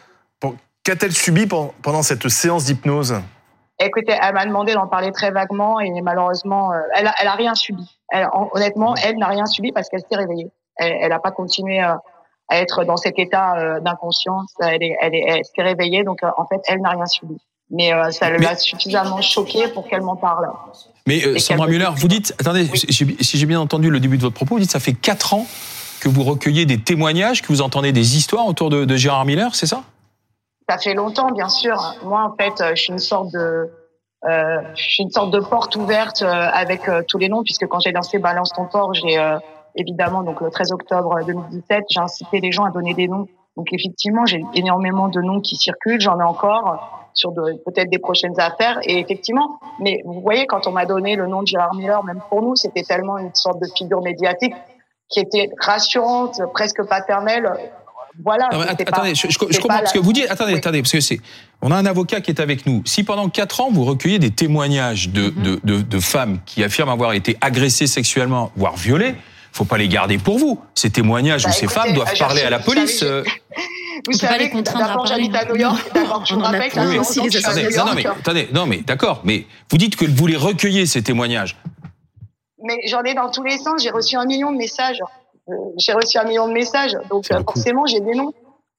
qu'a-t-elle 0.83 1.11
subi 1.11 1.47
pendant 1.47 2.01
cette 2.01 2.27
séance 2.27 2.65
d'hypnose? 2.65 3.15
Écoutez, 3.79 4.17
elle 4.19 4.33
m'a 4.33 4.45
demandé 4.45 4.73
d'en 4.73 4.87
parler 4.87 5.11
très 5.11 5.29
vaguement 5.29 5.79
et 5.79 5.91
malheureusement, 6.01 6.73
euh, 6.73 6.79
elle, 6.95 7.05
a, 7.05 7.13
elle 7.19 7.27
a 7.27 7.33
rien 7.33 7.53
subi. 7.53 7.99
Elle, 8.09 8.27
honnêtement, 8.53 8.95
elle 8.95 9.17
n'a 9.17 9.27
rien 9.27 9.45
subi 9.45 9.71
parce 9.71 9.87
qu'elle 9.89 10.01
s'est 10.01 10.15
réveillée. 10.15 10.51
Elle 10.77 11.09
n'a 11.09 11.19
pas 11.19 11.31
continué 11.31 11.83
euh, 11.83 11.93
à 12.49 12.57
être 12.57 12.83
dans 12.83 12.97
cet 12.97 13.19
état 13.19 13.57
euh, 13.57 13.79
d'inconscience. 13.79 14.53
Elle, 14.59 14.83
est, 14.83 14.97
elle, 15.01 15.15
elle 15.15 15.45
s'est 15.45 15.61
réveillée, 15.61 16.03
donc 16.03 16.19
en 16.23 16.45
fait, 16.47 16.61
elle 16.67 16.81
n'a 16.81 16.91
rien 16.91 17.05
subi. 17.05 17.37
Mais 17.69 17.91
ça 18.11 18.29
l'a 18.29 18.55
suffisamment 18.55 19.21
choquée 19.21 19.67
pour 19.67 19.87
qu'elle 19.87 20.01
m'en 20.01 20.15
parle. 20.15 20.49
Mais 21.05 21.25
euh, 21.25 21.37
Sandra 21.37 21.67
Muller, 21.67 21.89
vous 21.95 22.07
dites, 22.07 22.33
attendez, 22.39 22.65
si 22.73 23.37
j'ai 23.37 23.45
bien 23.45 23.59
entendu 23.59 23.89
le 23.89 23.99
début 23.99 24.17
de 24.17 24.21
votre 24.21 24.35
propos, 24.35 24.55
vous 24.55 24.61
dites 24.61 24.71
ça 24.71 24.79
fait 24.79 24.93
quatre 24.93 25.33
ans 25.33 25.45
que 25.99 26.07
vous 26.07 26.23
recueillez 26.23 26.65
des 26.65 26.79
témoignages, 26.79 27.41
que 27.41 27.47
vous 27.47 27.61
entendez 27.61 27.91
des 27.91 28.15
histoires 28.15 28.47
autour 28.47 28.69
de, 28.69 28.85
de 28.85 28.95
Gérard 28.95 29.25
Miller, 29.25 29.53
c'est 29.53 29.65
ça? 29.65 29.83
Ça 30.69 30.77
fait 30.77 30.93
longtemps, 30.93 31.31
bien 31.31 31.49
sûr. 31.49 31.95
Moi, 32.03 32.23
en 32.23 32.35
fait, 32.35 32.75
je 32.75 32.81
suis 32.81 32.93
une 32.93 32.99
sorte 32.99 33.33
de, 33.33 33.69
euh, 34.25 34.61
je 34.75 34.83
suis 34.83 35.03
une 35.03 35.11
sorte 35.11 35.31
de 35.31 35.39
porte 35.39 35.75
ouverte 35.75 36.21
euh, 36.23 36.25
avec 36.27 36.89
euh, 36.89 37.03
tous 37.07 37.17
les 37.17 37.29
noms, 37.29 37.43
puisque 37.43 37.67
quand 37.67 37.79
j'ai 37.79 37.91
lancé 37.91 38.17
Balance 38.17 38.51
ton 38.53 38.65
port, 38.65 38.93
j'ai 38.93 39.17
évidemment 39.77 40.23
donc 40.23 40.41
le 40.41 40.49
13 40.49 40.71
octobre 40.71 41.15
2017, 41.25 41.85
j'ai 41.89 41.99
incité 41.99 42.39
les 42.39 42.51
gens 42.51 42.65
à 42.65 42.71
donner 42.71 42.93
des 42.93 43.07
noms 43.07 43.27
Donc 43.55 43.71
effectivement, 43.71 44.25
j'ai 44.25 44.43
énormément 44.53 45.07
de 45.07 45.21
noms 45.21 45.39
qui 45.39 45.55
circulent, 45.55 46.01
j'en 46.01 46.19
ai 46.19 46.23
encore 46.23 47.07
sur 47.13 47.33
peut-être 47.33 47.89
des 47.89 47.97
prochaines 47.97 48.39
affaires. 48.39 48.79
Et 48.83 48.99
effectivement, 48.99 49.59
mais 49.79 50.01
vous 50.05 50.21
voyez, 50.21 50.45
quand 50.45 50.67
on 50.67 50.71
m'a 50.71 50.85
donné 50.85 51.15
le 51.15 51.27
nom 51.27 51.41
de 51.41 51.47
Gérard 51.47 51.73
Miller, 51.73 52.03
même 52.03 52.21
pour 52.29 52.41
nous, 52.41 52.55
c'était 52.55 52.83
tellement 52.83 53.17
une 53.17 53.33
sorte 53.33 53.59
de 53.59 53.67
figure 53.75 54.01
médiatique 54.01 54.53
qui 55.09 55.19
était 55.19 55.49
rassurante, 55.59 56.39
presque 56.53 56.83
paternelle. 56.83 57.51
Voilà. 58.23 58.47
attendez, 58.51 59.13
je, 59.15 59.59
comprends 59.59 59.85
ce 59.85 59.93
que 59.93 59.99
vous 59.99 60.13
dites. 60.13 60.29
Attendez, 60.29 60.55
attendez, 60.55 60.81
parce 60.81 60.91
que 60.91 60.99
c'est, 60.99 61.19
on 61.61 61.71
a 61.71 61.75
un 61.75 61.85
avocat 61.85 62.21
qui 62.21 62.31
est 62.31 62.39
avec 62.39 62.65
nous. 62.65 62.81
Si 62.85 63.03
pendant 63.03 63.29
quatre 63.29 63.61
ans 63.61 63.69
vous 63.71 63.85
recueillez 63.85 64.19
des 64.19 64.31
témoignages 64.31 65.09
de, 65.09 65.29
mm-hmm. 65.29 65.41
de, 65.41 65.59
de, 65.63 65.81
de 65.81 65.99
femmes 65.99 66.39
qui 66.45 66.63
affirment 66.63 66.89
avoir 66.89 67.13
été 67.13 67.37
agressées 67.41 67.87
sexuellement, 67.87 68.51
voire 68.55 68.75
violées, 68.75 69.15
faut 69.57 69.65
pas 69.65 69.77
les 69.77 69.87
garder 69.87 70.17
pour 70.17 70.37
vous. 70.37 70.61
Ces 70.75 70.91
témoignages 70.91 71.43
bah, 71.43 71.49
où 71.49 71.53
ces 71.53 71.67
femmes 71.67 71.93
doivent 71.93 72.17
parler 72.17 72.43
à 72.43 72.49
la 72.49 72.59
police. 72.59 73.01
Euh. 73.03 73.23
Vous 74.05 74.13
savez, 74.13 74.37
les 74.37 74.49
contraindre 74.51 74.87
d'abord 74.87 75.07
j'habite 75.07 75.35
à 75.35 75.45
New 75.45 75.55
York. 75.55 75.91
D'abord, 75.93 76.25
je 76.25 76.35
vous 76.35 76.41
rappelle 76.41 76.71
que 76.71 76.99
aussi 76.99 77.21
les 77.21 77.37
attendez, 77.37 77.75
non, 77.75 77.85
non, 77.85 77.93
mais 77.95 78.05
attendez, 78.05 78.49
non, 78.53 78.65
mais 78.67 78.77
d'accord, 78.77 79.21
mais 79.23 79.45
vous 79.71 79.77
dites 79.77 79.95
que 79.95 80.05
vous 80.05 80.27
les 80.27 80.35
recueillez 80.35 80.85
ces 80.85 81.01
témoignages. 81.01 81.57
Mais 82.63 82.77
j'en 82.85 83.01
ai 83.03 83.15
dans 83.15 83.31
tous 83.31 83.43
les 83.43 83.57
sens. 83.57 83.81
J'ai 83.81 83.89
reçu 83.89 84.15
un 84.15 84.25
million 84.25 84.51
de 84.51 84.57
messages. 84.57 85.01
Euh, 85.49 85.53
j'ai 85.77 85.93
reçu 85.93 86.17
un 86.17 86.25
million 86.25 86.47
de 86.47 86.53
messages, 86.53 86.95
donc 87.09 87.25
euh, 87.31 87.41
forcément 87.43 87.85
j'ai 87.85 88.01
des 88.01 88.13
noms. 88.13 88.33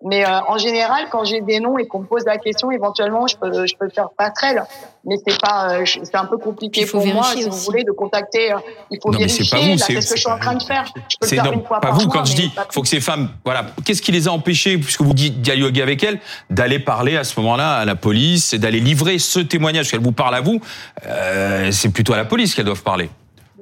Mais 0.05 0.25
euh, 0.25 0.41
en 0.47 0.59
général, 0.59 1.07
quand 1.11 1.25
j'ai 1.25 1.41
des 1.41 1.59
noms 1.59 1.77
et 1.77 1.89
qu'on 1.89 2.01
me 2.01 2.07
pose 2.07 2.25
la 2.25 2.39
question, 2.39 2.71
éventuellement, 2.71 3.27
je 3.27 3.37
peux, 3.37 3.67
je 3.67 3.75
peux 3.77 3.89
faire 3.89 4.11
passerelle. 4.17 4.63
Mais 5.05 5.17
c'est 5.27 5.41
pas, 5.41 5.73
euh, 5.73 5.85
c'est 5.85 6.15
un 6.15 6.27
peu 6.27 6.39
compliqué 6.39 6.87
pour 6.87 7.05
moi, 7.05 7.25
si 7.25 7.43
vous 7.43 7.57
voulez, 7.57 7.83
de 7.83 7.91
contacter. 7.91 8.53
Euh, 8.53 8.59
il 8.93 9.01
faut 9.03 9.11
non, 9.11 9.19
vérifier. 9.19 9.45
Mais 9.53 9.61
pas 9.61 9.73
vous, 9.73 9.79
c'est 9.79 10.01
ce 10.01 10.11
que 10.11 10.17
je 10.17 10.21
suis 10.21 10.31
en 10.31 10.39
train 10.39 10.55
de 10.55 10.63
faire. 10.63 10.85
Je 10.95 11.17
peux 11.21 11.29
le 11.29 11.43
faire 11.43 11.53
une 11.53 11.65
fois 11.65 11.81
pas 11.81 11.89
par 11.89 11.99
vous. 11.99 12.07
Mois, 12.07 12.15
quand 12.15 12.25
je 12.27 12.37
dis, 12.37 12.53
faut 12.71 12.83
que 12.83 12.89
ces 12.89 13.01
femmes, 13.01 13.29
voilà, 13.45 13.67
qu'est-ce 13.85 14.01
qui 14.01 14.13
les 14.13 14.29
a 14.29 14.33
empêchés, 14.33 14.79
puisque 14.79 15.03
vous 15.03 15.15
dites 15.15 15.43
dialoguer 15.43 15.83
avec 15.83 16.05
elles, 16.05 16.21
d'aller 16.49 16.79
parler 16.79 17.17
à 17.17 17.25
ce 17.25 17.39
moment-là 17.41 17.79
à 17.79 17.85
la 17.85 17.97
police 17.97 18.53
et 18.53 18.61
d'aller 18.61 18.79
livrer 18.79 19.19
ce 19.19 19.41
témoignage 19.41 19.91
qu'elle 19.91 20.03
vous 20.03 20.13
parle 20.13 20.37
à 20.37 20.41
vous. 20.41 20.61
Euh, 21.07 21.73
c'est 21.73 21.89
plutôt 21.89 22.13
à 22.13 22.17
la 22.17 22.25
police 22.25 22.55
qu'elles 22.55 22.67
doivent 22.67 22.85
parler. 22.85 23.11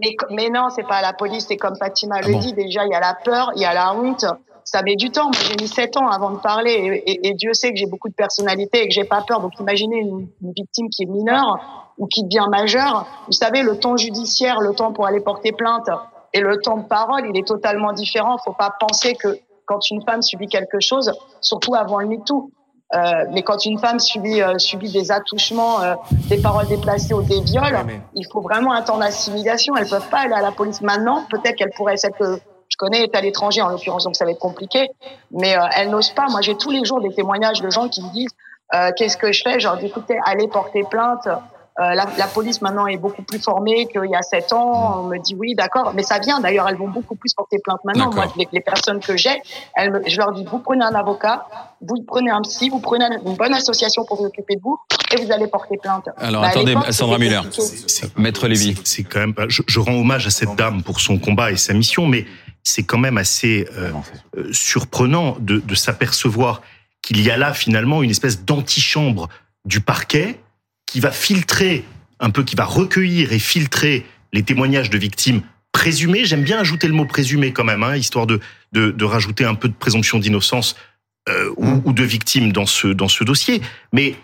Mais, 0.03 0.15
mais 0.31 0.51
non, 0.51 0.69
c'est 0.69 0.87
pas 0.87 0.97
à 0.97 1.03
la 1.03 1.15
police. 1.15 1.47
C'est 1.49 1.57
comme 1.57 1.77
Fatima 1.77 2.17
ah 2.23 2.29
le 2.29 2.35
dit. 2.35 2.53
Déjà, 2.53 2.85
il 2.85 2.91
y 2.91 2.95
a 2.95 3.01
la 3.01 3.17
peur, 3.25 3.53
il 3.57 3.63
y 3.63 3.65
a 3.65 3.73
la 3.73 3.95
honte 3.95 4.27
ça 4.67 4.83
met 4.83 4.97
du 4.97 5.11
temps. 5.11 5.25
Moi, 5.25 5.41
j'ai 5.49 5.55
mis 5.59 5.69
sept 5.69 5.97
ans 5.97 6.09
avant 6.09 6.31
de 6.31 6.39
parler, 6.39 7.03
et, 7.07 7.29
et, 7.29 7.35
Dieu 7.35 7.55
sait 7.55 7.71
que 7.71 7.77
j'ai 7.79 7.87
beaucoup 7.87 8.09
de 8.09 8.15
personnalité 8.15 8.83
et 8.83 8.89
que 8.89 8.95
j'ai 8.95 9.05
pas 9.05 9.23
peur. 9.27 9.41
Donc, 9.41 9.53
imaginez 9.59 9.97
une, 9.97 10.29
une, 10.43 10.53
victime 10.53 10.91
qui 10.91 11.05
est 11.05 11.07
mineure 11.07 11.93
ou 11.97 12.07
qui 12.07 12.25
devient 12.25 12.47
majeure. 12.51 13.07
Vous 13.27 13.33
savez, 13.33 13.63
le 13.63 13.79
temps 13.79 13.97
judiciaire, 13.97 14.61
le 14.61 14.75
temps 14.75 14.93
pour 14.93 15.07
aller 15.07 15.21
porter 15.21 15.53
plainte 15.53 15.89
et 16.35 16.41
le 16.41 16.61
temps 16.61 16.79
de 16.79 16.87
parole, 16.87 17.27
il 17.33 17.39
est 17.39 17.47
totalement 17.47 17.93
différent. 17.93 18.37
Faut 18.45 18.53
pas 18.53 18.75
penser 18.79 19.15
que 19.15 19.39
quand 19.67 19.91
une 19.91 20.03
femme 20.03 20.21
subit 20.21 20.49
quelque 20.49 20.81
chose, 20.81 21.13
surtout 21.41 21.75
avant 21.75 21.99
le 21.99 22.09
MeToo, 22.09 22.51
euh, 22.95 22.99
mais 23.33 23.43
quand 23.43 23.65
une 23.65 23.79
femme 23.79 23.99
subit, 23.99 24.43
euh, 24.43 24.59
subit 24.59 24.93
des 24.93 25.11
attouchements, 25.11 25.83
euh, 25.83 25.95
des 26.29 26.41
paroles 26.41 26.67
déplacées 26.69 27.15
ou 27.15 27.23
des 27.23 27.41
viols, 27.41 27.79
il 28.15 28.27
faut 28.33 28.41
vraiment 28.41 28.73
un 28.73 28.83
temps 28.83 28.99
d'assimilation. 28.99 29.75
Elles 29.77 29.89
peuvent 29.89 30.09
pas 30.09 30.21
aller 30.21 30.35
à 30.35 30.43
la 30.43 30.53
police 30.53 30.81
maintenant. 30.83 31.25
Peut-être 31.31 31.57
qu'elles 31.57 31.73
pourraient 31.77 31.95
être 32.03 32.41
je 32.77 32.85
connais 32.85 33.05
est 33.05 33.15
à 33.15 33.21
l'étranger 33.21 33.63
en 33.63 33.69
l'occurrence, 33.69 34.05
donc 34.05 34.17
ça 34.17 34.25
va 34.25 34.33
être 34.33 34.39
compliqué. 34.39 34.91
Mais 35.31 35.57
euh, 35.57 35.63
elle 35.77 35.91
n'ose 35.91 36.11
pas. 36.11 36.27
Moi, 36.29 36.41
j'ai 36.43 36.57
tous 36.57 36.71
les 36.71 36.85
jours 36.85 37.01
des 37.01 37.13
témoignages 37.15 37.63
de 37.63 37.71
gens 37.71 37.89
qui 37.89 38.03
me 38.03 38.13
disent 38.13 38.35
euh, 38.75 38.91
qu'est-ce 38.97 39.17
que 39.17 39.33
je 39.33 39.43
fais? 39.43 39.61
Genre, 39.61 39.79
écoutez, 39.83 40.19
allez 40.25 40.49
porter 40.49 40.83
plainte. 40.89 41.27
Euh, 41.79 41.93
la, 41.93 42.07
la, 42.17 42.27
police 42.27 42.63
maintenant 42.63 42.87
est 42.87 42.97
beaucoup 42.97 43.23
plus 43.23 43.39
formée 43.39 43.87
qu'il 43.87 44.11
y 44.11 44.15
a 44.15 44.23
sept 44.23 44.51
ans. 44.55 45.01
On 45.01 45.03
me 45.05 45.19
dit 45.19 45.35
oui, 45.39 45.55
d'accord, 45.55 45.93
mais 45.95 46.03
ça 46.03 46.19
vient. 46.19 46.41
D'ailleurs, 46.41 46.67
elles 46.69 46.77
vont 46.77 46.89
beaucoup 46.89 47.17
plus 47.17 47.35
porter 47.35 47.59
plainte 47.63 47.81
maintenant. 47.85 48.11
Moi, 48.15 48.27
les, 48.37 48.49
les, 48.51 48.61
personnes 48.63 49.01
que 49.01 49.15
j'ai, 49.17 49.43
je 49.77 50.17
leur 50.17 50.33
dis 50.33 50.45
vous 50.45 50.59
prenez 50.59 50.85
un 50.85 50.95
avocat, 50.95 51.47
vous 51.83 52.03
prenez 52.07 52.31
un 52.31 52.41
psy, 52.41 52.71
vous 52.71 52.79
prenez 52.79 53.05
une 53.27 53.37
bonne 53.37 53.53
association 53.53 54.07
pour 54.07 54.17
vous 54.17 54.25
occuper 54.25 54.57
de 54.57 54.63
vous 54.63 54.79
et 55.13 55.23
vous 55.23 55.31
allez 55.31 55.49
porter 55.49 55.77
plainte. 55.77 56.09
Alors 56.17 56.41
bah, 56.41 56.49
attendez, 56.49 56.75
Sandra 56.91 57.19
Muller, 57.19 57.43
Maître 58.17 58.49
Lévy. 58.49 58.75
C'est 58.85 59.05
quand 59.05 59.21
même. 59.21 59.35
Je, 59.49 59.61
je 59.67 59.79
rends 59.79 60.01
hommage 60.01 60.27
à 60.27 60.31
cette 60.31 60.55
dame 60.57 60.83
pour 60.83 61.01
son 61.01 61.19
combat 61.19 61.51
et 61.51 61.57
sa 61.57 61.75
mission, 61.75 62.07
mais 62.07 62.25
c'est 62.67 62.83
quand 62.83 62.99
même 62.99 63.17
assez 63.17 63.69
euh, 63.77 63.93
euh, 64.37 64.53
surprenant 64.53 65.37
de, 65.39 65.75
s'apercevoir 65.77 66.63
qu'il 67.01 67.23
y 67.23 67.31
a 67.31 67.37
là 67.37 67.55
finalement 67.55 68.03
une 68.03 68.11
espèce 68.11 68.45
d'antichambre 68.45 69.29
du 69.65 69.81
parquet 69.81 70.41
qui 70.85 70.99
va 70.99 71.13
filtrer 71.13 71.85
un 72.19 72.31
peu, 72.31 72.43
qui 72.43 72.57
va 72.57 72.65
recueillir 72.65 73.33
et 73.33 73.39
filtrer 73.39 74.05
les 74.33 74.43
témoignages 74.43 74.91
de 74.91 74.99
victimes 74.99 75.43
présumées. 75.71 76.25
J'aime 76.25 76.43
bien 76.43 76.59
ajouter 76.59 76.89
le 76.89 76.95
mot 76.95 77.05
présumé 77.05 77.53
quand 77.53 77.63
même, 77.63 77.85
hein, 77.85 77.95
histoire 77.95 78.27
de, 78.27 78.41
de, 78.73 79.05
rajouter 79.05 79.45
un 79.45 79.55
peu 79.55 79.69
de 79.69 79.75
présomption 79.75 80.19
d'innocence 80.19 80.75
euh, 81.29 81.55
ou, 81.57 81.93
de 81.93 82.03
victimes 82.03 82.51
dans 82.51 82.67
ce, 82.67 82.89
dans 82.89 83.09
ce 83.09 83.23
dossier. 83.23 83.63
Mais 83.93 84.17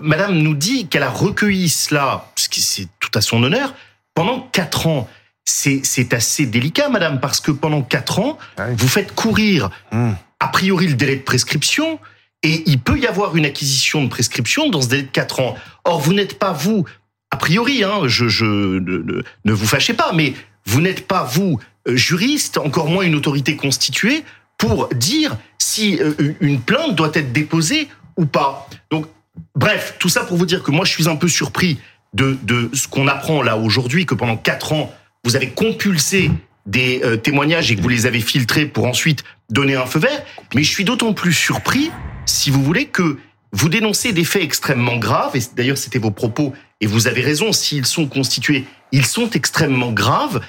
Madame 0.00 0.38
nous 0.38 0.54
dit 0.54 0.88
qu'elle 0.88 1.02
a 1.02 1.10
recueilli 1.10 1.68
cela, 1.68 2.32
ce 2.36 2.48
qui 2.48 2.62
c'est 2.62 2.88
tout 2.98 3.10
à 3.14 3.20
son 3.20 3.42
honneur, 3.42 3.74
pendant 4.14 4.40
quatre 4.40 4.86
ans 4.86 5.08
c'est 5.50 6.12
assez 6.12 6.46
délicat, 6.46 6.90
madame, 6.90 7.20
parce 7.20 7.40
que 7.40 7.50
pendant 7.50 7.82
quatre 7.82 8.18
ans, 8.18 8.38
vous 8.58 8.88
faites 8.88 9.14
courir 9.14 9.70
hmm. 9.92 10.12
a 10.40 10.48
priori 10.48 10.88
le 10.88 10.94
délai 10.94 11.16
de 11.16 11.22
prescription, 11.22 11.98
et 12.42 12.62
il 12.66 12.78
peut 12.78 12.98
y 12.98 13.06
avoir 13.06 13.36
une 13.36 13.46
acquisition 13.46 14.04
de 14.04 14.08
prescription 14.08 14.68
dans 14.68 14.82
ce 14.82 14.88
délai 14.88 15.02
de 15.02 15.08
quatre 15.08 15.40
ans. 15.40 15.56
Or, 15.84 16.00
vous 16.00 16.12
n'êtes 16.12 16.38
pas 16.38 16.52
vous, 16.52 16.84
a 17.30 17.36
priori, 17.36 17.82
hein, 17.82 18.02
je, 18.06 18.28
je 18.28 18.44
ne, 18.44 19.22
ne, 19.44 19.52
vous 19.52 19.66
fâchez 19.66 19.94
pas, 19.94 20.12
mais 20.12 20.34
vous 20.66 20.80
n'êtes 20.80 21.06
pas 21.06 21.24
vous 21.24 21.58
euh, 21.88 21.96
juriste, 21.96 22.58
encore 22.58 22.88
moins 22.88 23.04
une 23.04 23.14
autorité 23.14 23.56
constituée, 23.56 24.24
pour 24.58 24.88
dire 24.88 25.36
si 25.58 25.98
euh, 25.98 26.34
une 26.40 26.60
plainte 26.60 26.94
doit 26.94 27.10
être 27.14 27.32
déposée 27.32 27.88
ou 28.16 28.26
pas. 28.26 28.68
Donc, 28.90 29.06
bref, 29.54 29.96
tout 29.98 30.10
ça 30.10 30.24
pour 30.24 30.36
vous 30.36 30.46
dire 30.46 30.62
que 30.62 30.70
moi, 30.70 30.84
je 30.84 30.90
suis 30.90 31.08
un 31.08 31.16
peu 31.16 31.28
surpris 31.28 31.78
de, 32.12 32.36
de 32.42 32.70
ce 32.74 32.86
qu'on 32.86 33.08
apprend 33.08 33.42
là 33.42 33.56
aujourd'hui, 33.56 34.04
que 34.04 34.14
pendant 34.14 34.36
quatre 34.36 34.72
ans, 34.72 34.92
vous 35.28 35.36
avez 35.36 35.50
compulsé 35.50 36.30
des 36.64 37.02
euh, 37.04 37.18
témoignages 37.18 37.70
et 37.70 37.76
que 37.76 37.82
vous 37.82 37.90
les 37.90 38.06
avez 38.06 38.20
filtrés 38.20 38.64
pour 38.64 38.86
ensuite 38.86 39.24
donner 39.50 39.76
un 39.76 39.84
feu 39.84 39.98
vert. 39.98 40.24
Mais 40.54 40.62
je 40.62 40.70
suis 40.70 40.84
d'autant 40.84 41.12
plus 41.12 41.34
surpris, 41.34 41.90
si 42.24 42.50
vous 42.50 42.64
voulez, 42.64 42.86
que 42.86 43.18
vous 43.52 43.68
dénoncez 43.68 44.14
des 44.14 44.24
faits 44.24 44.42
extrêmement 44.42 44.96
graves, 44.96 45.36
et 45.36 45.40
d'ailleurs 45.54 45.76
c'était 45.76 45.98
vos 45.98 46.10
propos, 46.10 46.54
et 46.80 46.86
vous 46.86 47.08
avez 47.08 47.20
raison, 47.20 47.52
s'ils 47.52 47.84
sont 47.84 48.06
constitués, 48.06 48.64
ils 48.90 49.04
sont 49.04 49.28
extrêmement 49.28 49.92
graves. 49.92 50.40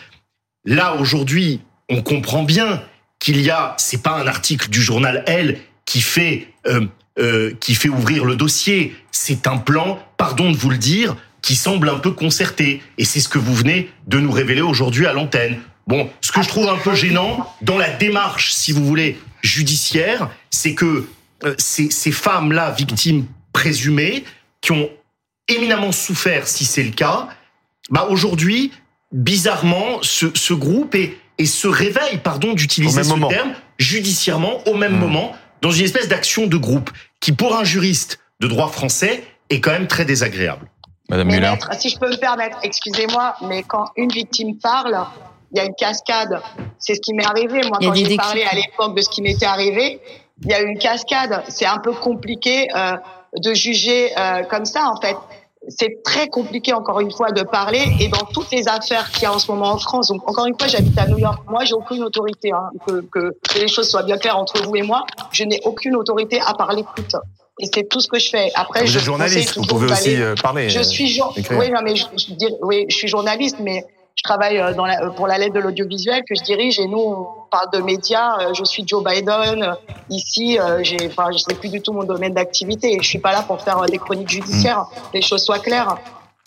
Là, 0.64 0.96
aujourd'hui, 0.96 1.60
on 1.90 2.02
comprend 2.02 2.44
bien 2.44 2.82
qu'il 3.20 3.42
y 3.42 3.50
a, 3.50 3.76
c'est 3.78 4.02
pas 4.02 4.18
un 4.18 4.28
article 4.28 4.70
du 4.70 4.82
journal 4.82 5.26
Elle 5.28 5.60
qui 5.84 6.00
fait, 6.00 6.54
euh, 6.68 6.86
euh, 7.20 7.54
qui 7.60 7.76
fait 7.76 7.90
ouvrir 7.90 8.24
le 8.24 8.38
dossier, 8.38 8.96
c'est 9.12 9.46
un 9.46 9.58
plan, 9.58 10.00
pardon 10.16 10.50
de 10.52 10.56
vous 10.56 10.70
le 10.70 10.78
dire, 10.78 11.18
qui 11.42 11.56
semble 11.56 11.90
un 11.90 12.00
peu 12.00 12.12
concerté. 12.12 12.82
Et 12.98 13.06
c'est 13.06 13.20
ce 13.20 13.30
que 13.30 13.40
vous 13.40 13.54
venez 13.54 13.90
de 14.08 14.20
nous 14.20 14.32
révéler 14.32 14.62
aujourd'hui 14.62 15.06
à 15.06 15.14
l'antenne. 15.14 15.60
Bon, 15.88 16.10
ce 16.22 16.32
que 16.32 16.42
je 16.42 16.48
trouve 16.48 16.70
un 16.70 16.78
peu 16.78 16.94
gênant 16.94 17.52
dans 17.62 17.78
la 17.78 17.90
démarche, 17.90 18.54
si 18.54 18.72
vous 18.72 18.86
voulez, 18.86 19.20
judiciaire, 19.42 20.30
c'est 20.52 20.76
que 20.76 21.08
euh, 21.44 21.56
ces, 21.58 21.90
ces 21.90 22.12
femmes-là, 22.12 22.72
victimes 22.72 23.26
présumées, 23.54 24.24
qui 24.62 24.72
ont 24.72 24.90
éminemment 25.48 25.92
souffert, 25.92 26.48
si 26.48 26.66
c'est 26.66 26.84
le 26.84 26.92
cas, 26.92 27.30
bah 27.90 28.08
aujourd'hui, 28.10 28.72
bizarrement, 29.12 30.00
ce, 30.02 30.28
ce 30.36 30.54
groupe 30.54 30.94
est, 30.96 31.18
et 31.38 31.46
se 31.46 31.68
réveille, 31.68 32.20
pardon 32.24 32.54
d'utiliser 32.54 33.04
ce 33.04 33.10
moment. 33.10 33.30
terme, 33.30 33.54
judiciairement, 33.78 34.68
au 34.68 34.76
même 34.76 34.96
mmh. 34.96 35.00
moment, 35.00 35.36
dans 35.62 35.72
une 35.72 35.86
espèce 35.86 36.08
d'action 36.08 36.48
de 36.48 36.58
groupe, 36.58 36.92
qui 37.20 37.32
pour 37.32 37.58
un 37.58 37.64
juriste 37.64 38.20
de 38.40 38.48
droit 38.48 38.70
français 38.70 39.24
est 39.50 39.60
quand 39.60 39.72
même 39.72 39.88
très 39.88 40.06
désagréable. 40.06 40.70
Madame 41.10 41.28
mais 41.28 41.36
Muller. 41.36 41.52
Maître, 41.52 41.70
si 41.74 41.90
je 41.90 41.98
peux 41.98 42.10
me 42.10 42.18
permettre, 42.18 42.58
excusez-moi, 42.62 43.36
mais 43.48 43.64
quand 43.64 43.86
une 43.96 44.12
victime 44.12 44.58
parle, 44.58 44.98
il 45.52 45.58
y 45.58 45.62
a 45.62 45.66
une 45.66 45.74
cascade. 45.74 46.40
C'est 46.78 46.96
ce 46.96 47.02
qui 47.02 47.14
m'est 47.14 47.26
arrivé. 47.26 47.62
Moi, 47.68 47.80
quand 47.82 47.94
j'ai 47.94 48.16
parlé 48.16 48.44
à 48.44 48.54
l'époque 48.54 48.96
de 48.96 49.02
ce 49.02 49.10
qui 49.10 49.22
m'était 49.22 49.48
arrivé, 49.48 50.00
il 50.44 50.52
y 50.52 50.54
a 50.54 50.62
eu 50.62 50.68
une 50.68 50.78
cascade. 50.78 51.44
C'est 51.48 51.66
un 51.66 51.80
peu 51.80 51.94
compliqué 51.94 52.68
euh, 52.76 52.94
de 53.38 53.54
juger 53.54 54.12
euh, 54.18 54.44
comme 54.44 54.66
ça, 54.66 54.90
en 54.90 55.02
fait. 55.02 55.18
C'est 55.68 56.02
très 56.04 56.28
compliqué, 56.28 56.72
encore 56.74 57.00
une 57.00 57.12
fois, 57.12 57.32
de 57.32 57.42
parler. 57.44 57.84
Et 58.00 58.08
dans 58.08 58.26
toutes 58.26 58.52
les 58.52 58.68
affaires 58.68 59.10
qu'il 59.12 59.24
y 59.24 59.26
a 59.26 59.34
en 59.34 59.40
ce 59.40 59.52
moment 59.52 59.72
en 59.72 59.78
France, 59.78 60.08
donc 60.08 60.28
encore 60.30 60.46
une 60.46 60.58
fois, 60.58 60.68
j'habite 60.68 60.98
à 60.98 61.08
New 61.08 61.18
York. 61.18 61.44
Moi, 61.50 61.66
j'ai 61.66 61.74
aucune 61.74 62.04
autorité. 62.04 62.52
Hein, 62.54 62.70
que, 62.88 63.02
que, 63.02 63.36
que 63.50 63.60
les 63.60 63.68
choses 63.68 63.90
soient 63.90 64.04
bien 64.04 64.18
claires 64.18 64.38
entre 64.38 64.62
vous 64.64 64.76
et 64.76 64.84
moi. 64.84 65.06
Je 65.32 65.44
n'ai 65.44 65.60
aucune 65.66 65.96
autorité 65.96 66.40
à 66.40 66.54
parler 66.54 66.78
l'écoute 66.78 67.16
et 67.60 67.70
c'est 67.74 67.88
tout 67.88 68.00
ce 68.00 68.08
que 68.08 68.20
je 68.20 68.30
fais. 68.30 68.52
Après, 68.56 68.82
vous 68.82 68.88
je 68.88 68.98
êtes 68.98 69.04
journaliste, 69.04 69.58
vous 69.58 69.66
pouvez 69.66 69.92
aussi 69.92 70.22
euh, 70.22 70.34
parler. 70.42 70.70
Je 70.70 70.82
suis 70.82 71.08
jour... 71.08 71.34
oui, 71.52 71.70
non, 71.70 71.82
mais 71.84 71.96
je, 71.96 72.06
je, 72.18 72.48
oui, 72.62 72.86
je 72.90 72.96
suis 72.96 73.08
journaliste, 73.08 73.58
mais 73.60 73.86
je 74.16 74.24
travaille 74.24 74.58
euh, 74.58 74.74
dans 74.74 74.86
la, 74.86 75.10
pour 75.12 75.28
la 75.28 75.38
lettre 75.38 75.54
de 75.54 75.60
l'audiovisuel 75.60 76.24
que 76.28 76.36
je 76.36 76.44
dirige 76.44 76.80
et 76.80 76.88
nous 76.88 77.00
on 77.00 77.28
parle 77.52 77.70
de 77.74 77.80
médias. 77.80 78.40
Euh, 78.40 78.54
je 78.54 78.64
suis 78.64 78.84
Joe 78.88 79.04
Biden 79.04 79.76
ici. 80.10 80.58
J'ai, 80.82 80.98
enfin, 81.08 81.30
je 81.32 81.38
sais 81.38 81.56
plus 81.56 81.70
du 81.70 81.82
tout 81.82 81.92
mon 81.92 82.04
domaine 82.04 82.34
d'activité. 82.34 82.98
Je 83.02 83.08
suis 83.08 83.20
pas 83.20 83.34
là 83.34 83.42
pour 83.42 83.62
faire 83.62 83.82
des 83.86 83.98
chroniques 83.98 84.30
judiciaires. 84.30 84.80
Mm. 84.80 85.16
Les 85.16 85.22
choses 85.22 85.44
soient 85.44 85.60
claires. 85.60 85.98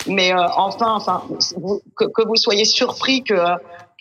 Mais 0.07 0.33
enfin, 0.33 0.95
enfin, 0.95 1.23
vous, 1.55 1.81
que, 1.95 2.05
que, 2.05 2.27
vous 2.27 2.35
soyez 2.35 2.65
surpris 2.65 3.23
que 3.23 3.35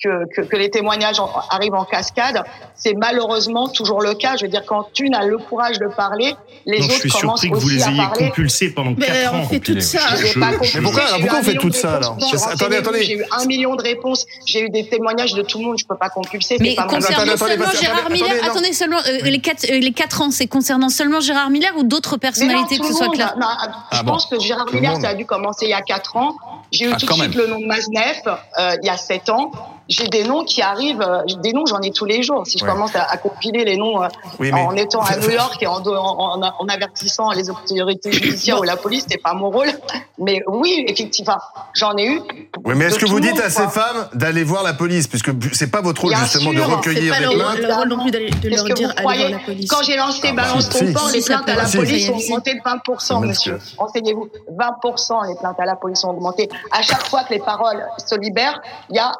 que, 0.02 0.24
que, 0.34 0.40
que 0.42 0.56
les 0.56 0.70
témoignages 0.70 1.18
en- 1.20 1.30
arrivent 1.50 1.74
en 1.74 1.84
cascade. 1.84 2.42
C'est 2.74 2.94
malheureusement 2.94 3.68
toujours 3.68 4.00
le 4.02 4.14
cas. 4.14 4.36
Je 4.36 4.44
veux 4.44 4.50
dire, 4.50 4.64
quand 4.66 4.86
une 5.00 5.14
a 5.14 5.24
le 5.24 5.38
courage 5.38 5.78
de 5.78 5.86
parler, 5.86 6.34
les 6.66 6.78
je 6.80 6.84
autres 6.84 6.94
suis 6.94 7.10
commencent 7.10 7.40
surpris 7.40 7.50
que 7.50 7.54
vous 7.64 7.66
aussi 7.68 7.76
les 7.76 7.82
à 7.84 7.88
ayez 7.90 7.96
parler. 8.02 8.28
compulsés 8.28 8.70
pendant 8.70 8.94
Mais 8.96 9.06
4 9.06 9.32
on 9.34 9.36
ans. 9.38 9.44
fait 9.48 9.60
tout 9.60 9.80
ça. 9.80 9.98
Je 10.16 10.16
Je- 10.16 10.26
je-. 10.26 10.38
Mais 10.38 10.82
pourquoi- 10.82 11.02
pourquoi 11.20 11.36
faites 11.42 11.46
million 11.48 11.60
tout 11.60 11.72
ça, 11.72 11.96
alors 11.96 12.16
attendez, 12.52 12.76
attendez. 12.76 13.02
J'ai 13.04 13.16
eu 13.18 13.24
un 13.30 13.44
million 13.46 13.74
de 13.76 13.82
réponses. 13.82 14.26
J'ai 14.46 14.62
eu 14.62 14.70
des 14.70 14.88
témoignages 14.88 15.34
de 15.34 15.42
tout 15.42 15.58
le 15.58 15.64
monde. 15.66 15.78
Je 15.78 15.84
peux 15.86 15.96
pas 15.96 16.08
compulser. 16.10 16.56
Mais 16.60 16.74
pas 16.74 16.84
concernant 16.84 17.36
seulement 17.36 17.70
Gérard 17.72 17.98
attendez, 18.00 18.14
Miller, 18.22 18.44
attendez, 18.44 18.72
seulement 18.72 18.98
euh, 19.06 19.18
les 19.24 19.40
quatre 19.40 19.64
euh, 19.70 19.78
les 19.78 19.92
quatre 19.92 20.20
ans, 20.22 20.30
c'est 20.30 20.46
concernant 20.46 20.88
seulement 20.88 21.20
Gérard 21.20 21.50
Miller 21.50 21.72
ou 21.76 21.82
d'autres 21.84 22.16
personnalités 22.16 22.78
que 22.78 22.86
ce 22.86 22.92
soit 22.94 23.08
clair 23.10 23.34
je 23.36 23.98
Ah 23.98 24.02
bon. 24.02 24.12
pense 24.12 24.26
que 24.26 24.38
Gérard 24.40 24.66
Miller, 24.72 24.96
ça 25.00 25.08
a 25.10 25.14
dû 25.14 25.26
commencer 25.26 25.66
il 25.66 25.70
y 25.70 25.74
a 25.74 25.80
4 25.82 26.16
ans. 26.16 26.34
J'ai 26.70 26.86
eu 26.86 26.90
Ah, 26.92 26.96
tout 26.98 27.06
de 27.06 27.12
suite 27.12 27.34
le 27.34 27.46
nom 27.46 27.60
de 27.60 27.66
Maznef 27.66 28.22
euh, 28.26 28.76
il 28.82 28.86
y 28.86 28.90
a 28.90 28.96
7 28.96 29.28
ans. 29.30 29.50
J'ai 29.92 30.08
des 30.08 30.24
noms 30.24 30.44
qui 30.44 30.62
arrivent, 30.62 31.02
euh, 31.06 31.22
des 31.42 31.52
noms 31.52 31.66
j'en 31.66 31.80
ai 31.80 31.90
tous 31.90 32.04
les 32.06 32.22
jours. 32.22 32.46
Si 32.46 32.56
je 32.58 32.64
Ouais. 32.64 32.70
commence 32.70 32.94
à, 32.96 33.02
à 33.04 33.16
compiler 33.18 33.64
les 33.64 33.76
noms 33.76 34.02
euh, 34.02 34.08
Oui, 34.40 34.50
mais- 34.52 34.60
en 34.62 34.74
étant 34.74 35.02
à 35.02 35.16
New 35.22 35.30
York 35.30 35.56
et 35.60 35.66
en, 35.66 35.74
en, 35.84 36.42
en- 36.42 36.54
en 36.58 36.66
avertissant 36.68 37.30
les 37.32 37.50
autorités 37.50 38.10
judiciaires 38.12 38.58
ou 38.60 38.62
la 38.62 38.76
police, 38.76 39.04
c'est 39.10 39.22
pas 39.22 39.34
mon 39.34 39.50
rôle. 39.50 39.68
Mais 40.18 40.42
oui, 40.46 40.84
effectivement, 40.88 41.38
j'en 41.74 41.94
ai 41.96 42.06
eu. 42.06 42.20
Oui, 42.64 42.74
mais 42.76 42.86
est-ce 42.86 42.98
que 42.98 43.06
vous 43.06 43.20
dites 43.20 43.32
monde, 43.34 43.40
à 43.42 43.50
ces 43.50 43.68
femmes 43.68 44.08
d'aller 44.14 44.44
voir 44.44 44.62
la 44.62 44.72
police? 44.72 45.06
Puisque 45.08 45.30
c'est 45.52 45.70
pas 45.70 45.80
votre 45.82 46.00
rôle 46.02 46.12
Bien 46.12 46.24
justement 46.24 46.52
sûr, 46.52 46.66
de 46.68 46.74
recueillir 46.74 47.14
C'est 47.14 47.20
des 47.20 47.26
pas 47.26 47.32
le, 47.32 47.38
plaintes. 47.38 47.58
le 47.68 47.74
rôle 47.74 47.88
non 47.88 47.98
plus 48.02 48.10
d'aller- 48.10 48.30
de 48.30 48.48
leur 48.48 48.64
dire 48.64 48.92
allez 48.96 49.02
voir 49.18 49.30
la 49.30 49.38
police. 49.40 49.70
Quand 49.70 49.82
j'ai 49.82 49.96
lancé 49.96 50.28
Ah, 50.30 50.32
Balance 50.32 50.64
si, 50.64 50.70
ton 50.70 50.86
si. 50.86 50.92
port, 50.92 51.08
les 51.12 51.20
Si, 51.20 51.26
plaintes 51.28 51.48
à 51.48 51.54
la 51.56 51.64
police 51.68 52.04
si. 52.06 52.10
ont 52.10 52.16
augmenté 52.16 52.54
de 52.54 52.60
20%, 52.60 53.20
Si, 53.20 53.26
monsieur. 53.26 53.52
monsieur. 53.54 53.76
Renseignez-vous. 53.78 54.28
20% 54.56 55.28
les 55.28 55.34
plaintes 55.36 55.58
à 55.60 55.64
la 55.66 55.76
police 55.76 56.02
ont 56.04 56.10
augmenté. 56.10 56.48
À 56.70 56.82
chaque 56.82 57.06
fois 57.08 57.24
que 57.24 57.34
les 57.34 57.40
paroles 57.40 57.84
se 57.98 58.14
libèrent, 58.14 58.60
il 58.90 58.96
y 58.96 58.98
a 58.98 59.12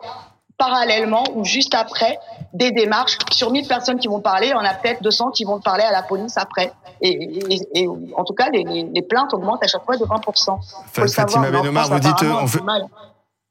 parallèlement 0.64 1.24
ou 1.34 1.44
juste 1.44 1.74
après 1.74 2.18
des 2.54 2.70
démarches. 2.70 3.16
Sur 3.32 3.50
1000 3.50 3.66
personnes 3.66 3.98
qui 3.98 4.08
vont 4.08 4.20
parler, 4.20 4.48
il 4.48 4.50
y 4.50 4.54
en 4.54 4.64
a 4.64 4.74
peut-être 4.74 5.02
200 5.02 5.30
qui 5.30 5.44
vont 5.44 5.60
parler 5.60 5.84
à 5.84 5.92
la 5.92 6.02
police 6.02 6.36
après. 6.36 6.72
Et, 7.00 7.10
et- 7.54 7.60
et 7.82 7.88
en 8.16 8.24
tout 8.24 8.34
cas, 8.34 8.48
les, 8.52 8.62
les- 8.64 8.88
les 8.96 9.02
plaintes 9.02 9.32
augmentent 9.34 9.64
à 9.64 9.66
chaque 9.66 9.84
fois 9.84 9.96
de 9.96 10.04
20%. 10.04 10.58
Faut 10.92 11.08
Fatima 11.08 11.50
Benomar, 11.50 11.88
vous 11.88 11.98
dites, 11.98 12.12
apparemment, 12.12 12.40
on 12.42 12.46
fait-. 12.46 12.60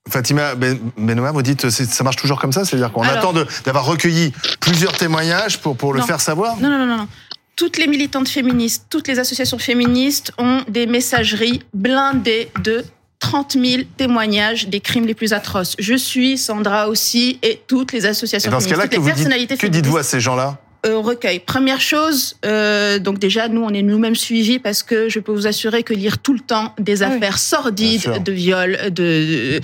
Fatima 0.09 0.55
Ben- 0.55 0.79
Benoît, 0.97 1.31
vous 1.31 1.41
dites, 1.43 1.69
ça 1.69 2.03
marche 2.03 2.15
toujours 2.15 2.39
comme 2.39 2.51
ça? 2.51 2.65
C'est-à-dire 2.65 2.91
qu'on 2.91 3.03
attend 3.03 3.33
d'avoir 3.65 3.85
recueilli 3.85 4.33
plusieurs 4.59 4.93
témoignages 4.97 5.59
pour, 5.59 5.75
pour 5.77 5.93
le 5.93 5.99
Non. 5.99 6.05
faire 6.05 6.21
savoir? 6.21 6.57
Non, 6.59 6.69
non, 6.69 6.77
non, 6.79 6.85
non, 6.87 6.97
non. 6.97 7.07
Toutes 7.55 7.77
les 7.77 7.85
militantes 7.87 8.27
féministes, 8.29 8.85
toutes 8.89 9.07
les 9.07 9.19
associations 9.19 9.59
féministes 9.59 10.31
ont 10.39 10.61
des 10.67 10.87
messageries 10.87 11.61
blindées 11.73 12.51
de 12.63 12.83
30 13.21 13.53
000 13.63 13.83
témoignages 13.95 14.67
des 14.67 14.81
crimes 14.81 15.05
les 15.05 15.13
plus 15.13 15.31
atroces. 15.31 15.75
Je 15.79 15.95
suis, 15.95 16.37
Sandra 16.37 16.89
aussi, 16.89 17.39
et 17.43 17.61
toutes 17.67 17.93
les 17.93 18.05
Et 18.05 18.09
associations 18.09 18.51
dans 18.51 18.59
ce 18.59 18.67
cas-là, 18.67 18.87
que, 18.89 18.95
dites, 18.97 19.05
personnalités 19.05 19.55
que 19.55 19.67
dites-vous 19.67 19.97
à 19.97 20.03
ces 20.03 20.19
gens-là? 20.19 20.59
euh, 20.87 20.97
recueil. 20.97 21.39
Première 21.39 21.79
chose, 21.79 22.37
euh, 22.43 22.97
donc 22.97 23.19
déjà, 23.19 23.47
nous, 23.47 23.61
on 23.61 23.69
est 23.69 23.83
nous-mêmes 23.83 24.15
suivis 24.15 24.57
parce 24.57 24.81
que 24.81 25.07
je 25.09 25.19
peux 25.19 25.31
vous 25.31 25.45
assurer 25.45 25.83
que 25.83 25.93
lire 25.93 26.17
tout 26.17 26.33
le 26.33 26.39
temps 26.39 26.73
des 26.79 27.03
Ah 27.03 27.09
oui. 27.09 27.15
affaires 27.17 27.37
sordides 27.37 28.23
de 28.25 28.31
viol, 28.31 28.77
de 28.91 29.61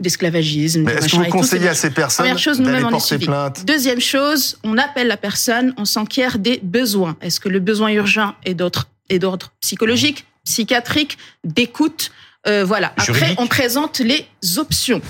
d'esclavagisme, 0.00 0.82
Mais 0.82 0.92
de 0.92 0.98
est-ce 0.98 1.08
que 1.08 1.16
vous 1.16 1.22
et 1.22 1.26
tout, 1.26 1.32
conseillez 1.32 1.68
à 1.68 1.74
ces 1.74 1.90
personnes 1.90 2.24
Première 2.26 2.38
chose, 2.38 2.58
d'aller 2.58 2.68
nous-mêmes, 2.70 2.84
on 2.84 2.88
est 2.88 2.92
porter 2.92 3.06
suivis. 3.06 3.26
plainte 3.26 3.64
Deuxième 3.64 4.00
chose, 4.00 4.58
on 4.62 4.78
appelle 4.78 5.08
la 5.08 5.16
personne, 5.16 5.74
on 5.76 5.84
s'enquiert 5.84 6.38
des 6.38 6.60
besoins. 6.62 7.16
Est-ce 7.20 7.40
que 7.40 7.48
le 7.48 7.58
besoin 7.58 7.88
urgent 7.88 8.34
est 8.44 8.54
d'autre- 8.54 8.86
est 9.08 9.18
d'ordre 9.18 9.50
psychologique, 9.60 10.26
psychiatrique, 10.44 11.18
d'écoute 11.44 12.12
Euh, 12.46 12.64
Voilà. 12.64 12.88
Après, 12.96 13.04
Juridique. 13.04 13.40
on 13.40 13.46
présente 13.46 13.98
les 14.00 14.26
options. 14.58 15.00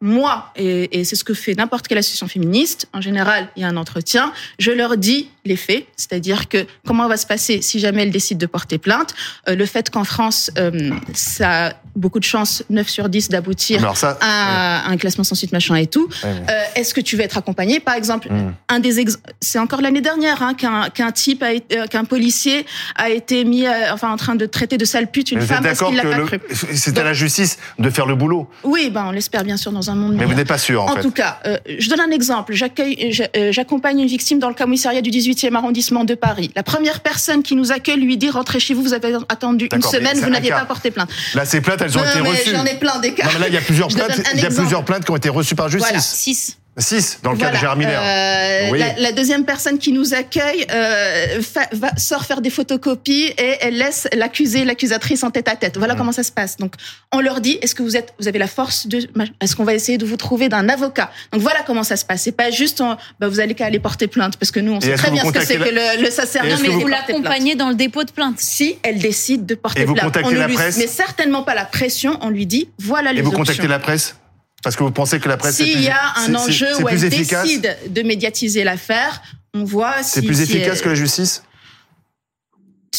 Moi, 0.00 0.50
et, 0.56 1.00
et 1.00 1.04
c'est 1.04 1.16
ce 1.16 1.24
que 1.24 1.32
fait 1.32 1.54
n'importe 1.54 1.88
quelle 1.88 1.96
association 1.96 2.28
féministe, 2.28 2.88
en 2.92 3.00
général, 3.00 3.48
il 3.56 3.62
y 3.62 3.64
a 3.64 3.68
un 3.68 3.76
entretien, 3.78 4.34
je 4.58 4.70
leur 4.70 4.98
dis 4.98 5.30
les 5.46 5.56
faits, 5.56 5.86
c'est-à-dire 5.96 6.48
que 6.50 6.66
comment 6.86 7.08
va 7.08 7.16
se 7.16 7.26
passer 7.26 7.62
si 7.62 7.78
jamais 7.78 8.02
elles 8.02 8.10
décident 8.10 8.38
de 8.38 8.46
porter 8.46 8.76
plainte. 8.76 9.14
Euh, 9.48 9.54
le 9.54 9.64
fait 9.64 9.88
qu'en 9.88 10.04
France, 10.04 10.50
euh, 10.58 10.90
ça 11.14 11.80
beaucoup 11.96 12.18
de 12.18 12.24
chances, 12.24 12.62
9 12.70 12.88
sur 12.88 13.08
10, 13.08 13.28
d'aboutir 13.28 13.94
ça, 13.96 14.18
à 14.20 14.88
un 14.90 14.96
classement 14.96 15.24
sans 15.24 15.34
suite 15.34 15.52
machin 15.52 15.76
et 15.76 15.86
tout. 15.86 16.08
Ouais, 16.22 16.30
ouais. 16.30 16.36
Euh, 16.50 16.60
Est-ce 16.76 16.92
que 16.94 17.00
tu 17.00 17.16
veux 17.16 17.22
être 17.22 17.38
accompagné? 17.38 17.80
Par 17.80 17.94
exemple, 17.94 18.28
Mm. 18.30 18.52
un 18.68 18.80
des 18.80 19.00
ex- 19.00 19.18
c'est 19.40 19.58
encore 19.58 19.80
l'année 19.80 20.00
dernière 20.00 20.42
hein, 20.42 20.54
qu'un 20.54 20.88
qu'un 20.90 21.12
type, 21.12 21.42
a 21.42 21.52
été- 21.52 21.78
euh, 21.78 21.86
qu'un 21.86 22.04
policier 22.04 22.66
a 22.96 23.10
été 23.10 23.44
mis, 23.44 23.66
euh, 23.66 23.92
enfin 23.92 24.10
en 24.12 24.16
train 24.16 24.34
de 24.34 24.46
traiter 24.46 24.76
de 24.76 24.84
sale 24.84 25.10
pute 25.10 25.30
une 25.32 25.38
vous 25.40 25.46
femme 25.46 25.62
parce 25.62 25.78
qu'il 25.82 25.94
l'a 25.96 26.02
pas 26.02 26.16
le- 26.16 26.24
cru. 26.26 26.40
c'est 26.74 26.98
à 26.98 27.04
la 27.04 27.12
justice 27.12 27.58
de 27.78 27.90
faire 27.90 28.06
le 28.06 28.14
boulot? 28.16 28.48
Oui, 28.64 28.90
ben 28.90 29.04
on 29.08 29.10
l'espère 29.12 29.44
bien 29.44 29.56
sûr 29.56 29.70
dans 29.72 29.90
un 29.90 29.94
monde. 29.94 30.14
Mais 30.16 30.24
vous 30.24 30.34
n'êtes 30.34 30.48
pas 30.48 30.58
sûr, 30.58 30.82
en, 30.82 30.90
En 30.92 30.96
fait. 30.96 31.02
tout 31.02 31.10
cas, 31.10 31.40
je 31.78 31.88
donne 31.88 32.00
un 32.00 32.10
exemple. 32.10 32.54
J'accueille, 32.54 33.12
j'a- 33.12 33.28
j'accompagne 33.50 34.00
une 34.00 34.08
victime 34.08 34.38
dans 34.38 34.48
le 34.48 34.54
commissariat 34.54 35.00
du 35.02 35.10
18e 35.10 35.54
arrondissement 35.56 36.04
de 36.04 36.14
Paris. 36.14 36.50
La 36.56 36.62
première 36.62 37.00
personne 37.00 37.42
qui 37.42 37.54
nous 37.56 37.72
accueille 37.72 38.00
lui 38.00 38.16
dit 38.16 38.30
rentrez 38.30 38.58
chez 38.60 38.74
vous, 38.74 38.82
vous 38.82 38.94
avez 38.94 39.14
attendu 39.28 39.64
une 39.66 39.68
D'accord, 39.78 39.90
semaine, 39.92 40.16
c'est 40.16 40.22
vous 40.24 40.30
n'aviez 40.30 40.50
pas 40.50 40.64
porté 40.64 40.90
plainte. 40.90 41.10
Là, 41.34 41.44
ces 41.44 41.60
plaintes, 41.60 41.82
elles 41.84 41.96
ont 41.98 42.02
Non, 42.02 42.10
été 42.10 42.20
mais 42.22 42.30
reçues. 42.30 42.50
J'en 42.50 42.64
ai 42.64 42.74
plein 42.74 42.98
des 42.98 43.12
cas. 43.14 43.24
Non, 43.26 43.30
mais 43.34 43.38
là, 43.40 43.48
il 43.48 43.54
y 43.54 43.58
a 43.58 43.60
plusieurs 43.60 43.88
plaintes. 43.88 44.10
un 44.10 44.14
Il 44.34 44.40
y 44.40 44.44
a 44.44 44.46
exemple. 44.46 44.54
plusieurs 44.56 44.84
plaintes 44.84 45.04
qui 45.04 45.10
ont 45.10 45.16
été 45.16 45.28
reçues 45.28 45.54
par 45.54 45.68
Voilà. 45.68 45.94
justice. 45.98 46.58
6. 46.76 46.84
Six, 47.00 47.18
dans 47.22 47.32
le 47.32 47.38
cas 47.38 47.50
de. 47.50 47.56
Gérard 47.56 47.76
Miller. 47.76 48.00
Euh, 48.02 48.70
Oui. 48.72 48.78
la, 48.78 48.94
la 48.98 49.12
deuxième 49.12 49.44
personne 49.44 49.78
qui 49.78 49.92
nous 49.92 50.14
accueille 50.14 50.66
euh, 50.72 51.40
fa- 51.42 51.68
va, 51.72 51.90
sort 51.96 52.24
faire 52.24 52.40
des 52.40 52.50
photocopies 52.50 53.32
et 53.38 53.56
elle 53.60 53.76
laisse 53.78 54.08
l'accusé, 54.14 54.64
l'accusatrice 54.64 55.22
en 55.22 55.30
tête 55.30 55.48
à 55.48 55.56
tête. 55.56 55.76
Voilà 55.78 55.94
Mm. 55.94 55.98
comment 55.98 56.12
ça 56.12 56.22
se 56.22 56.32
passe. 56.32 56.56
Donc, 56.56 56.74
on 57.12 57.20
leur 57.20 57.40
dit 57.40 57.58
est-ce 57.62 57.74
que 57.74 57.82
vous 57.82 57.96
êtes, 57.96 58.12
vous 58.18 58.26
avez 58.28 58.38
la 58.38 58.46
force 58.48 58.86
de, 58.86 59.06
est-ce 59.40 59.54
qu'on 59.56 59.64
va 59.64 59.74
essayer 59.74 59.98
de 59.98 60.04
vous 60.06 60.16
trouver 60.16 60.48
d'un 60.48 60.68
avocat? 60.68 61.10
Donc 61.32 61.42
voilà 61.42 61.60
comment 61.66 61.82
ça 61.84 61.96
se 61.96 62.04
passe. 62.04 62.22
C'est 62.22 62.32
pas 62.32 62.50
juste, 62.50 62.80
on- 62.80 62.96
bah, 63.20 63.28
vous 63.28 63.40
allez 63.40 63.54
qu'à 63.54 63.66
aller 63.66 63.78
porter 63.78 64.06
plainte 64.08 64.36
parce 64.36 64.50
que 64.50 64.60
nous 64.60 64.72
on 64.72 64.80
sait 64.80 64.94
très 64.94 65.10
bien 65.10 65.24
ce 65.24 65.30
que 65.30 65.44
c'est 65.44 65.56
que 65.58 65.62
le, 65.64 66.02
le 66.02 66.08
est-ce 66.08 66.62
mais 66.62 66.68
vous- 66.68 66.86
l'accompagnez 66.88 67.54
dans 67.54 67.68
le 67.68 67.74
dépôt 67.76 68.04
de 68.04 68.10
plainte. 68.10 68.40
Si 68.40 68.78
elle 68.82 68.98
décide 68.98 69.46
de 69.46 69.54
porter 69.54 69.82
Et 69.82 69.84
vous 69.84 69.94
plainte, 69.94 70.06
contactez 70.06 70.28
on 70.28 70.32
ne 70.32 70.38
la 70.38 70.46
lui 70.48 70.54
presse 70.54 70.76
mais 70.78 70.86
certainement 70.86 71.42
pas 71.42 71.54
la 71.54 71.64
pression. 71.64 72.18
On 72.20 72.30
lui 72.30 72.46
dit 72.46 72.68
voilà 72.78 73.12
les 73.12 73.20
Et 73.20 73.22
vous 73.22 73.28
options. 73.28 73.44
contactez 73.44 73.68
la 73.68 73.78
presse 73.78 74.16
Parce 74.64 74.76
que 74.76 74.82
vous 74.82 74.90
pensez 74.90 75.20
que 75.20 75.28
la 75.28 75.36
presse 75.36 75.56
c'est 75.56 75.64
S'il 75.64 75.74
plus- 75.74 75.82
y 75.84 75.88
a 75.90 75.98
un 76.16 76.20
c'est- 76.24 76.30
c'est- 76.32 76.36
enjeu 76.36 76.66
c'est 76.74 76.82
où 76.82 76.86
plus 76.86 77.04
elle 77.04 77.12
efficace 77.12 77.42
décide 77.44 77.76
de 77.88 78.02
médiatiser 78.02 78.64
l'affaire, 78.64 79.22
on 79.52 79.62
voit 79.64 80.02
C'est 80.02 80.20
si 80.20 80.26
plus 80.26 80.36
si 80.36 80.42
efficace 80.44 80.80
que 80.80 80.88
la 80.88 80.94
justice? 80.94 81.42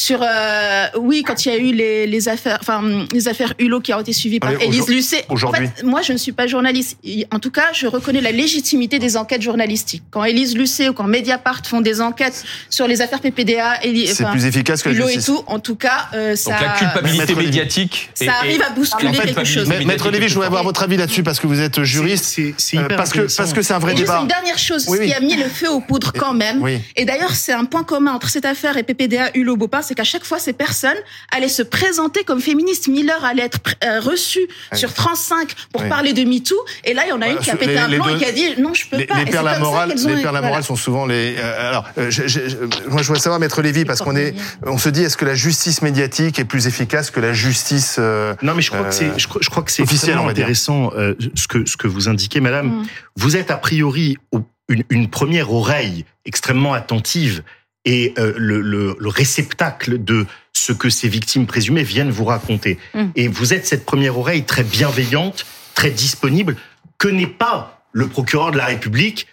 Sur 0.06 0.20
euh, 0.22 0.86
oui 1.00 1.24
quand 1.24 1.46
il 1.46 1.52
y 1.52 1.56
a 1.56 1.58
eu 1.58 1.72
les, 1.74 2.06
les 2.06 2.30
affaires 2.30 2.58
enfin 2.62 3.06
les 3.12 3.28
affaires 3.28 3.54
Hulot 3.60 3.80
qui 3.82 3.92
ont 3.94 4.00
été 4.00 4.14
suivies 4.14 4.40
par 4.40 4.52
Allez, 4.52 4.66
Élise 4.66 4.76
aujourd'hui- 4.82 4.96
Lucet. 4.98 5.26
En 5.30 5.34
aujourd'hui. 5.34 5.68
fait, 5.76 5.84
moi 5.84 6.02
je 6.04 6.14
ne 6.14 6.18
suis 6.18 6.32
pas 6.32 6.46
journaliste. 6.48 6.98
En 7.32 7.40
tout 7.40 7.50
cas, 7.52 7.68
je 7.74 7.88
reconnais 7.88 8.22
la 8.22 8.32
légitimité 8.32 9.00
des 9.00 9.18
enquêtes 9.18 9.42
journalistiques. 9.42 10.04
Quand 10.12 10.24
Élise 10.24 10.56
Lucet 10.56 10.90
ou 10.90 10.94
quand 10.94 11.06
Mediapart 11.06 11.62
font 11.66 11.82
des 11.82 12.02
enquêtes 12.02 12.44
sur 12.70 12.88
les 12.88 13.02
affaires 13.02 13.20
PPDA, 13.20 13.80
C'est 14.14 14.26
plus 14.30 14.46
efficace 14.46 14.84
que 14.84 14.90
Hulot 14.90 15.10
et 15.10 15.20
tout, 15.20 15.42
en 15.48 15.60
tout 15.60 15.76
cas, 15.76 16.10
euh, 16.14 16.36
ça 16.36 16.52
Donc 16.52 16.62
la 16.62 16.70
culpabilité 16.74 17.36
médiatique. 17.36 18.10
ça 18.14 18.34
arrive 18.42 18.62
à 18.62 18.70
bousculer 18.72 19.10
en 19.10 19.14
fait, 19.14 19.28
quelque 19.34 19.44
chose. 19.44 19.68
Maître 19.68 20.12
Lévy, 20.12 20.28
je 20.28 20.34
voudrais 20.36 20.48
avoir 20.48 20.64
votre 20.64 20.84
avis 20.84 20.98
là-dessus 20.98 21.24
parce 21.24 21.40
que 21.40 21.48
vous 21.48 21.60
êtes 21.62 21.84
juriste. 21.84 22.26
C'est 22.26 22.54
c'est 22.58 22.78
Euh, 22.78 22.84
hyper 22.86 22.98
parce 22.98 23.12
que 23.12 23.20
intéressant. 23.20 23.38
parce 23.44 23.54
que 23.54 23.62
c'est 23.64 23.74
un 23.74 23.80
vrai 23.80 23.94
Et 23.94 23.98
juste 23.98 24.08
débat. 24.10 24.22
une 24.22 24.28
dernière 24.28 24.58
chose, 24.60 24.86
Oui, 24.88 24.98
ce 25.00 25.04
qui 25.04 25.14
a 25.14 25.20
mis 25.20 25.36
le 25.36 25.50
feu 25.50 25.70
aux 25.70 25.80
poudres 25.82 26.14
quand 26.14 26.34
même, 26.34 26.62
Oui. 26.62 26.80
et 26.96 27.06
d'ailleurs 27.06 27.32
c'est 27.36 27.54
un 27.54 27.66
point 27.66 27.84
commun 27.84 28.12
entre 28.14 28.30
cette 28.30 28.46
affaire 28.46 28.78
et 28.78 28.84
PPDA 28.84 29.32
Hulot 29.34 29.56
Bopin, 29.58 29.82
c'est 29.82 29.95
qu'à 29.96 30.04
chaque 30.04 30.24
fois 30.26 30.38
ces 30.40 30.54
personnes 30.54 30.98
allaient 31.32 31.48
se 31.48 31.64
présenter 31.64 32.24
comme 32.24 32.42
féministes. 32.42 32.88
Miller 32.88 33.24
allait 33.26 33.44
être 33.44 33.60
euh, 33.84 34.00
reçu 34.00 34.40
Oui. 34.72 34.78
sur 34.78 34.92
France 34.92 35.22
5 35.22 35.54
pour 35.72 35.82
Oui. 35.82 35.90
parler 35.90 36.14
de 36.14 36.24
MeToo, 36.24 36.56
et 36.84 36.94
là 36.94 37.04
il 37.06 37.10
y 37.10 37.12
en 37.12 37.22
a 37.22 37.28
une 37.28 37.34
Voilà, 37.38 37.42
qui 37.42 37.50
a 37.52 37.56
pété 37.56 37.72
les- 37.74 37.78
un 37.78 37.90
blanc 37.90 38.08
et 38.10 38.18
qui 38.18 38.26
a 38.26 38.32
dit 38.32 38.62
non 38.62 38.74
je 38.74 38.86
peux 38.88 38.98
Les, 38.98 39.06
pas. 39.06 39.16
les 39.18 39.26
comme 39.32 39.34
ça 39.46 39.60
morale, 39.60 39.94
les 39.96 40.16
la 40.16 40.22
voilà. 40.22 40.42
morale 40.42 40.64
sont 40.64 40.76
souvent 40.76 41.06
les. 41.06 41.36
euh, 41.38 41.70
alors, 41.70 41.86
euh, 41.98 42.12
je- 42.12 42.28
je- 42.28 42.48
je- 42.50 42.58
moi, 42.90 43.02
je 43.02 43.08
voudrais 43.08 43.22
savoir, 43.22 43.40
Maître 43.40 43.62
Lévy, 43.62 43.86
parce 43.86 44.02
qu'on 44.02 44.16
est, 44.16 44.36
on 44.66 44.78
se 44.78 44.90
dit, 44.90 45.04
est-ce 45.04 45.18
que 45.18 45.26
la 45.26 45.36
justice 45.36 45.82
médiatique 45.82 46.38
est 46.40 46.46
plus 46.46 46.68
efficace 46.68 47.10
que 47.12 47.20
la 47.20 47.34
justice 47.34 47.96
euh, 48.00 48.36
Non, 48.42 48.54
mais 48.54 48.62
je 48.62 48.70
crois 48.72 48.82
Euh, 48.86 48.90
que 48.90 48.94
c'est, 48.96 49.18
je 49.18 49.28
crois, 49.28 49.42
je 49.42 49.50
crois 49.50 49.64
que 49.64 49.72
c'est 49.72 49.82
officiel, 49.84 50.10
extrêmement 50.12 50.24
on 50.24 50.28
va 50.28 50.34
dire. 50.34 50.44
intéressant 50.46 50.92
euh, 50.98 51.14
ce 51.36 51.48
que 51.48 51.66
ce 51.66 51.78
que 51.78 51.88
vous 51.88 52.08
indiquez, 52.10 52.40
Madame. 52.42 52.68
Mm. 52.68 52.86
Vous 53.16 53.36
êtes 53.38 53.50
a 53.52 53.58
priori 53.58 54.18
au- 54.32 54.42
une, 54.68 54.84
une 54.90 55.10
première 55.10 55.52
oreille 55.54 56.06
extrêmement 56.26 56.74
attentive 56.74 57.44
et 57.86 58.14
euh, 58.18 58.34
le, 58.38 58.62
le, 58.62 58.96
le 59.00 59.10
réceptacle 59.10 60.04
de 60.04 60.26
ce 60.54 60.74
que 60.74 60.90
ces 60.90 61.08
victimes 61.08 61.46
présumées 61.46 61.84
viennent 61.84 62.12
vous 62.12 62.26
raconter. 62.26 62.80
Mm. 62.94 63.06
Et 63.16 63.28
vous 63.28 63.54
êtes 63.54 63.66
cette 63.68 63.86
première 63.86 64.18
oreille 64.18 64.44
très 64.44 64.64
bienveillante, 64.64 65.46
très 65.76 65.92
disponible, 65.92 66.58
que 66.98 67.08
n'est 67.08 67.28
pas 67.28 67.84
le 67.92 68.08
procureur 68.08 68.52
de 68.52 68.58
la 68.58 68.66
République, 68.66 69.28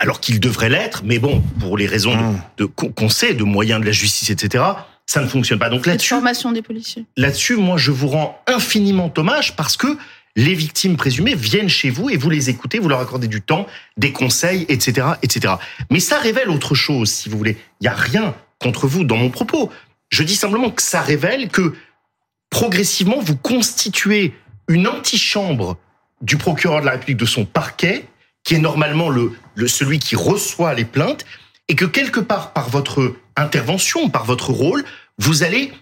alors 0.00 0.20
qu'il 0.20 0.40
devrait 0.40 0.68
l'être, 0.68 1.02
mais 1.04 1.18
bon, 1.18 1.42
pour 1.60 1.76
les 1.76 1.86
raisons 1.86 2.16
Mmh. 2.16 2.42
de, 2.58 2.64
qu'on 2.64 2.90
qu'on 2.90 3.08
sait, 3.08 3.34
de 3.34 3.44
moyens 3.44 3.80
de 3.80 3.86
la 3.86 3.92
justice, 3.92 4.30
etc., 4.30 4.64
ça 5.06 5.20
ne 5.20 5.28
fonctionne 5.28 5.58
pas. 5.58 5.68
Donc 5.68 5.86
là-dessus, 5.86 6.08
formation 6.08 6.50
des 6.50 6.62
policiers. 6.62 7.04
là-dessus, 7.16 7.56
moi, 7.56 7.76
je 7.76 7.92
vous 7.92 8.08
rends 8.08 8.42
infiniment 8.48 9.12
hommage 9.16 9.54
parce 9.54 9.76
que 9.76 9.96
les 10.36 10.54
victimes 10.54 10.96
présumées 10.96 11.34
viennent 11.34 11.68
chez 11.68 11.90
vous 11.90 12.10
et 12.10 12.16
vous 12.16 12.30
les 12.30 12.50
écoutez, 12.50 12.78
vous 12.78 12.88
leur 12.88 13.00
accordez 13.00 13.26
du 13.26 13.40
temps, 13.40 13.66
des 13.96 14.12
conseils, 14.12 14.66
etc., 14.68 15.08
etc. 15.22 15.54
Mais 15.90 16.00
ça 16.00 16.18
révèle 16.18 16.50
autre 16.50 16.74
chose, 16.74 17.10
si 17.10 17.28
vous 17.28 17.38
voulez. 17.38 17.56
Il 17.80 17.84
n'y 17.84 17.88
a 17.88 17.94
rien 17.94 18.34
contre 18.60 18.86
vous 18.86 19.04
dans 19.04 19.16
mon 19.16 19.30
propos. 19.30 19.72
Je 20.10 20.22
dis 20.22 20.36
simplement 20.36 20.70
que 20.70 20.82
ça 20.82 21.00
révèle 21.00 21.48
que 21.48 21.74
progressivement, 22.50 23.18
vous 23.18 23.36
constituez 23.36 24.34
une 24.68 24.86
antichambre 24.86 25.78
du 26.20 26.36
procureur 26.36 26.80
de 26.80 26.86
la 26.86 26.92
République, 26.92 27.18
de 27.18 27.26
son 27.26 27.44
parquet, 27.44 28.06
qui 28.44 28.54
est 28.54 28.60
normalement 28.60 29.08
le, 29.08 29.32
celui 29.66 29.98
qui 29.98 30.16
reçoit 30.16 30.74
les 30.74 30.84
plaintes, 30.84 31.24
et 31.68 31.74
que 31.74 31.84
quelque 31.84 32.20
part 32.20 32.52
par 32.52 32.68
votre 32.68 33.16
intervention, 33.36 34.08
par 34.08 34.24
votre 34.24 34.50
rôle, 34.50 34.84
vous 35.18 35.42
allez 35.42 35.72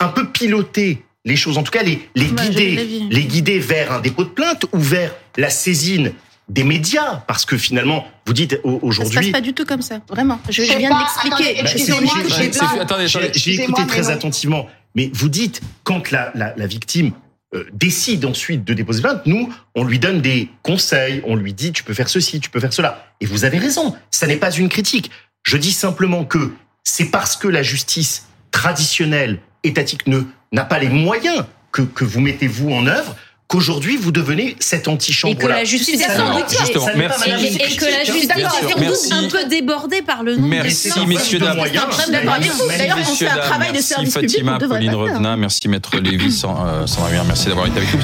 un 0.00 0.08
peu 0.08 0.30
piloter 0.30 1.02
les 1.24 1.36
choses, 1.36 1.58
en 1.58 1.62
tout 1.62 1.70
cas 1.72 1.82
les, 1.82 2.08
les 2.14 2.26
guider, 2.26 3.06
les 3.10 3.24
guider 3.24 3.58
vers 3.58 3.92
un 3.92 4.00
dépôt 4.00 4.24
de 4.24 4.30
plainte 4.30 4.64
ou 4.72 4.78
vers 4.78 5.14
la 5.36 5.50
saisine 5.50 6.12
des 6.48 6.64
médias, 6.64 7.22
parce 7.28 7.44
que 7.44 7.56
finalement, 7.56 8.06
vous 8.26 8.32
dites 8.32 8.58
au- 8.64 8.70
Ça 8.70 8.74
se 8.74 8.80
passe 8.80 8.88
aujourd'hui, 9.08 9.30
pas 9.32 9.40
du 9.40 9.52
tout 9.52 9.64
comme 9.64 9.82
ça, 9.82 10.00
vraiment. 10.08 10.40
Je, 10.48 10.62
viens 10.62 10.90
pas- 10.90 11.04
de 11.38 13.30
j'ai 13.34 13.54
écouté 13.54 13.86
très 13.86 14.02
non. 14.02 14.08
attentivement, 14.08 14.66
mais 14.96 15.10
vous 15.14 15.28
dites 15.28 15.60
quand 15.84 16.10
la, 16.10 16.32
la, 16.34 16.54
la 16.56 16.66
victime 16.66 17.12
euh, 17.54 17.64
décide 17.72 18.24
ensuite 18.24 18.64
de 18.64 18.74
déposer 18.74 19.00
plainte, 19.02 19.26
nous, 19.26 19.52
on 19.76 19.84
lui 19.84 19.98
donne 20.00 20.20
des 20.20 20.48
conseils, 20.62 21.20
on 21.24 21.36
lui 21.36 21.52
dit 21.52 21.72
tu 21.72 21.84
peux 21.84 21.94
faire 21.94 22.08
ceci, 22.08 22.40
tu 22.40 22.50
peux 22.50 22.60
faire 22.60 22.72
cela. 22.72 23.06
Et 23.20 23.26
vous 23.26 23.44
avez 23.44 23.58
raison, 23.58 23.94
ça 24.10 24.26
n'est 24.26 24.36
pas 24.36 24.50
une 24.50 24.68
critique. 24.68 25.10
Je 25.44 25.56
dis 25.56 25.72
simplement 25.72 26.24
que 26.24 26.52
c'est 26.82 27.06
parce 27.10 27.36
que 27.36 27.46
la 27.48 27.62
justice 27.62 28.26
traditionnelle, 28.50 29.38
étatique, 29.64 30.06
ne 30.06 30.22
n'a 30.52 30.64
pas 30.64 30.78
les 30.78 30.88
moyens 30.88 31.44
que, 31.72 31.82
que 31.82 32.04
vous 32.04 32.20
mettez 32.20 32.46
vous 32.46 32.70
en 32.70 32.86
œuvre 32.86 33.16
qu'aujourd'hui 33.50 33.96
vous 33.96 34.12
devenez 34.12 34.56
cette 34.60 34.86
antichambre. 34.86 35.34
Et 35.34 35.36
que 35.36 35.48
la 35.48 35.64
justice 35.64 36.00
est 36.00 36.16
sans 36.16 36.38
justement, 36.48 36.86
ça 36.86 36.94
n'est 36.94 37.08
pas 37.08 37.16
merci. 37.26 37.46
Et, 37.46 37.76
que 37.76 37.84
la 37.84 37.90
hein. 37.90 38.04
justice 38.04 39.10
est 39.10 39.12
un 39.12 39.28
peu 39.28 39.48
débordée 39.48 40.02
par 40.02 40.22
le 40.22 40.36
nombre 40.36 40.48
Merci, 40.48 40.88
de 40.88 40.94
plaintes. 40.94 41.08
messieurs, 41.08 41.38
dames. 41.40 41.56
D'ailleurs, 41.56 41.88
on 41.90 42.70
fait 42.70 42.90
un 42.90 42.96
Messieurs, 42.96 43.26
dames, 43.26 43.40
travail 43.40 43.68
de 43.68 43.72
merci 43.74 43.88
service 43.88 44.14
public, 44.14 44.30
Fatima, 44.30 44.58
Pauline 44.58 44.90
faire. 44.90 44.98
Revenat, 45.00 45.36
merci 45.36 45.68
Maître 45.68 45.98
Lévy, 45.98 46.30
sans, 46.30 46.64
euh, 46.64 46.86
sans 46.86 47.04
rien, 47.06 47.24
merci 47.24 47.48
d'avoir 47.48 47.66
été 47.66 47.78
avec 47.78 47.92
nous. 47.92 48.00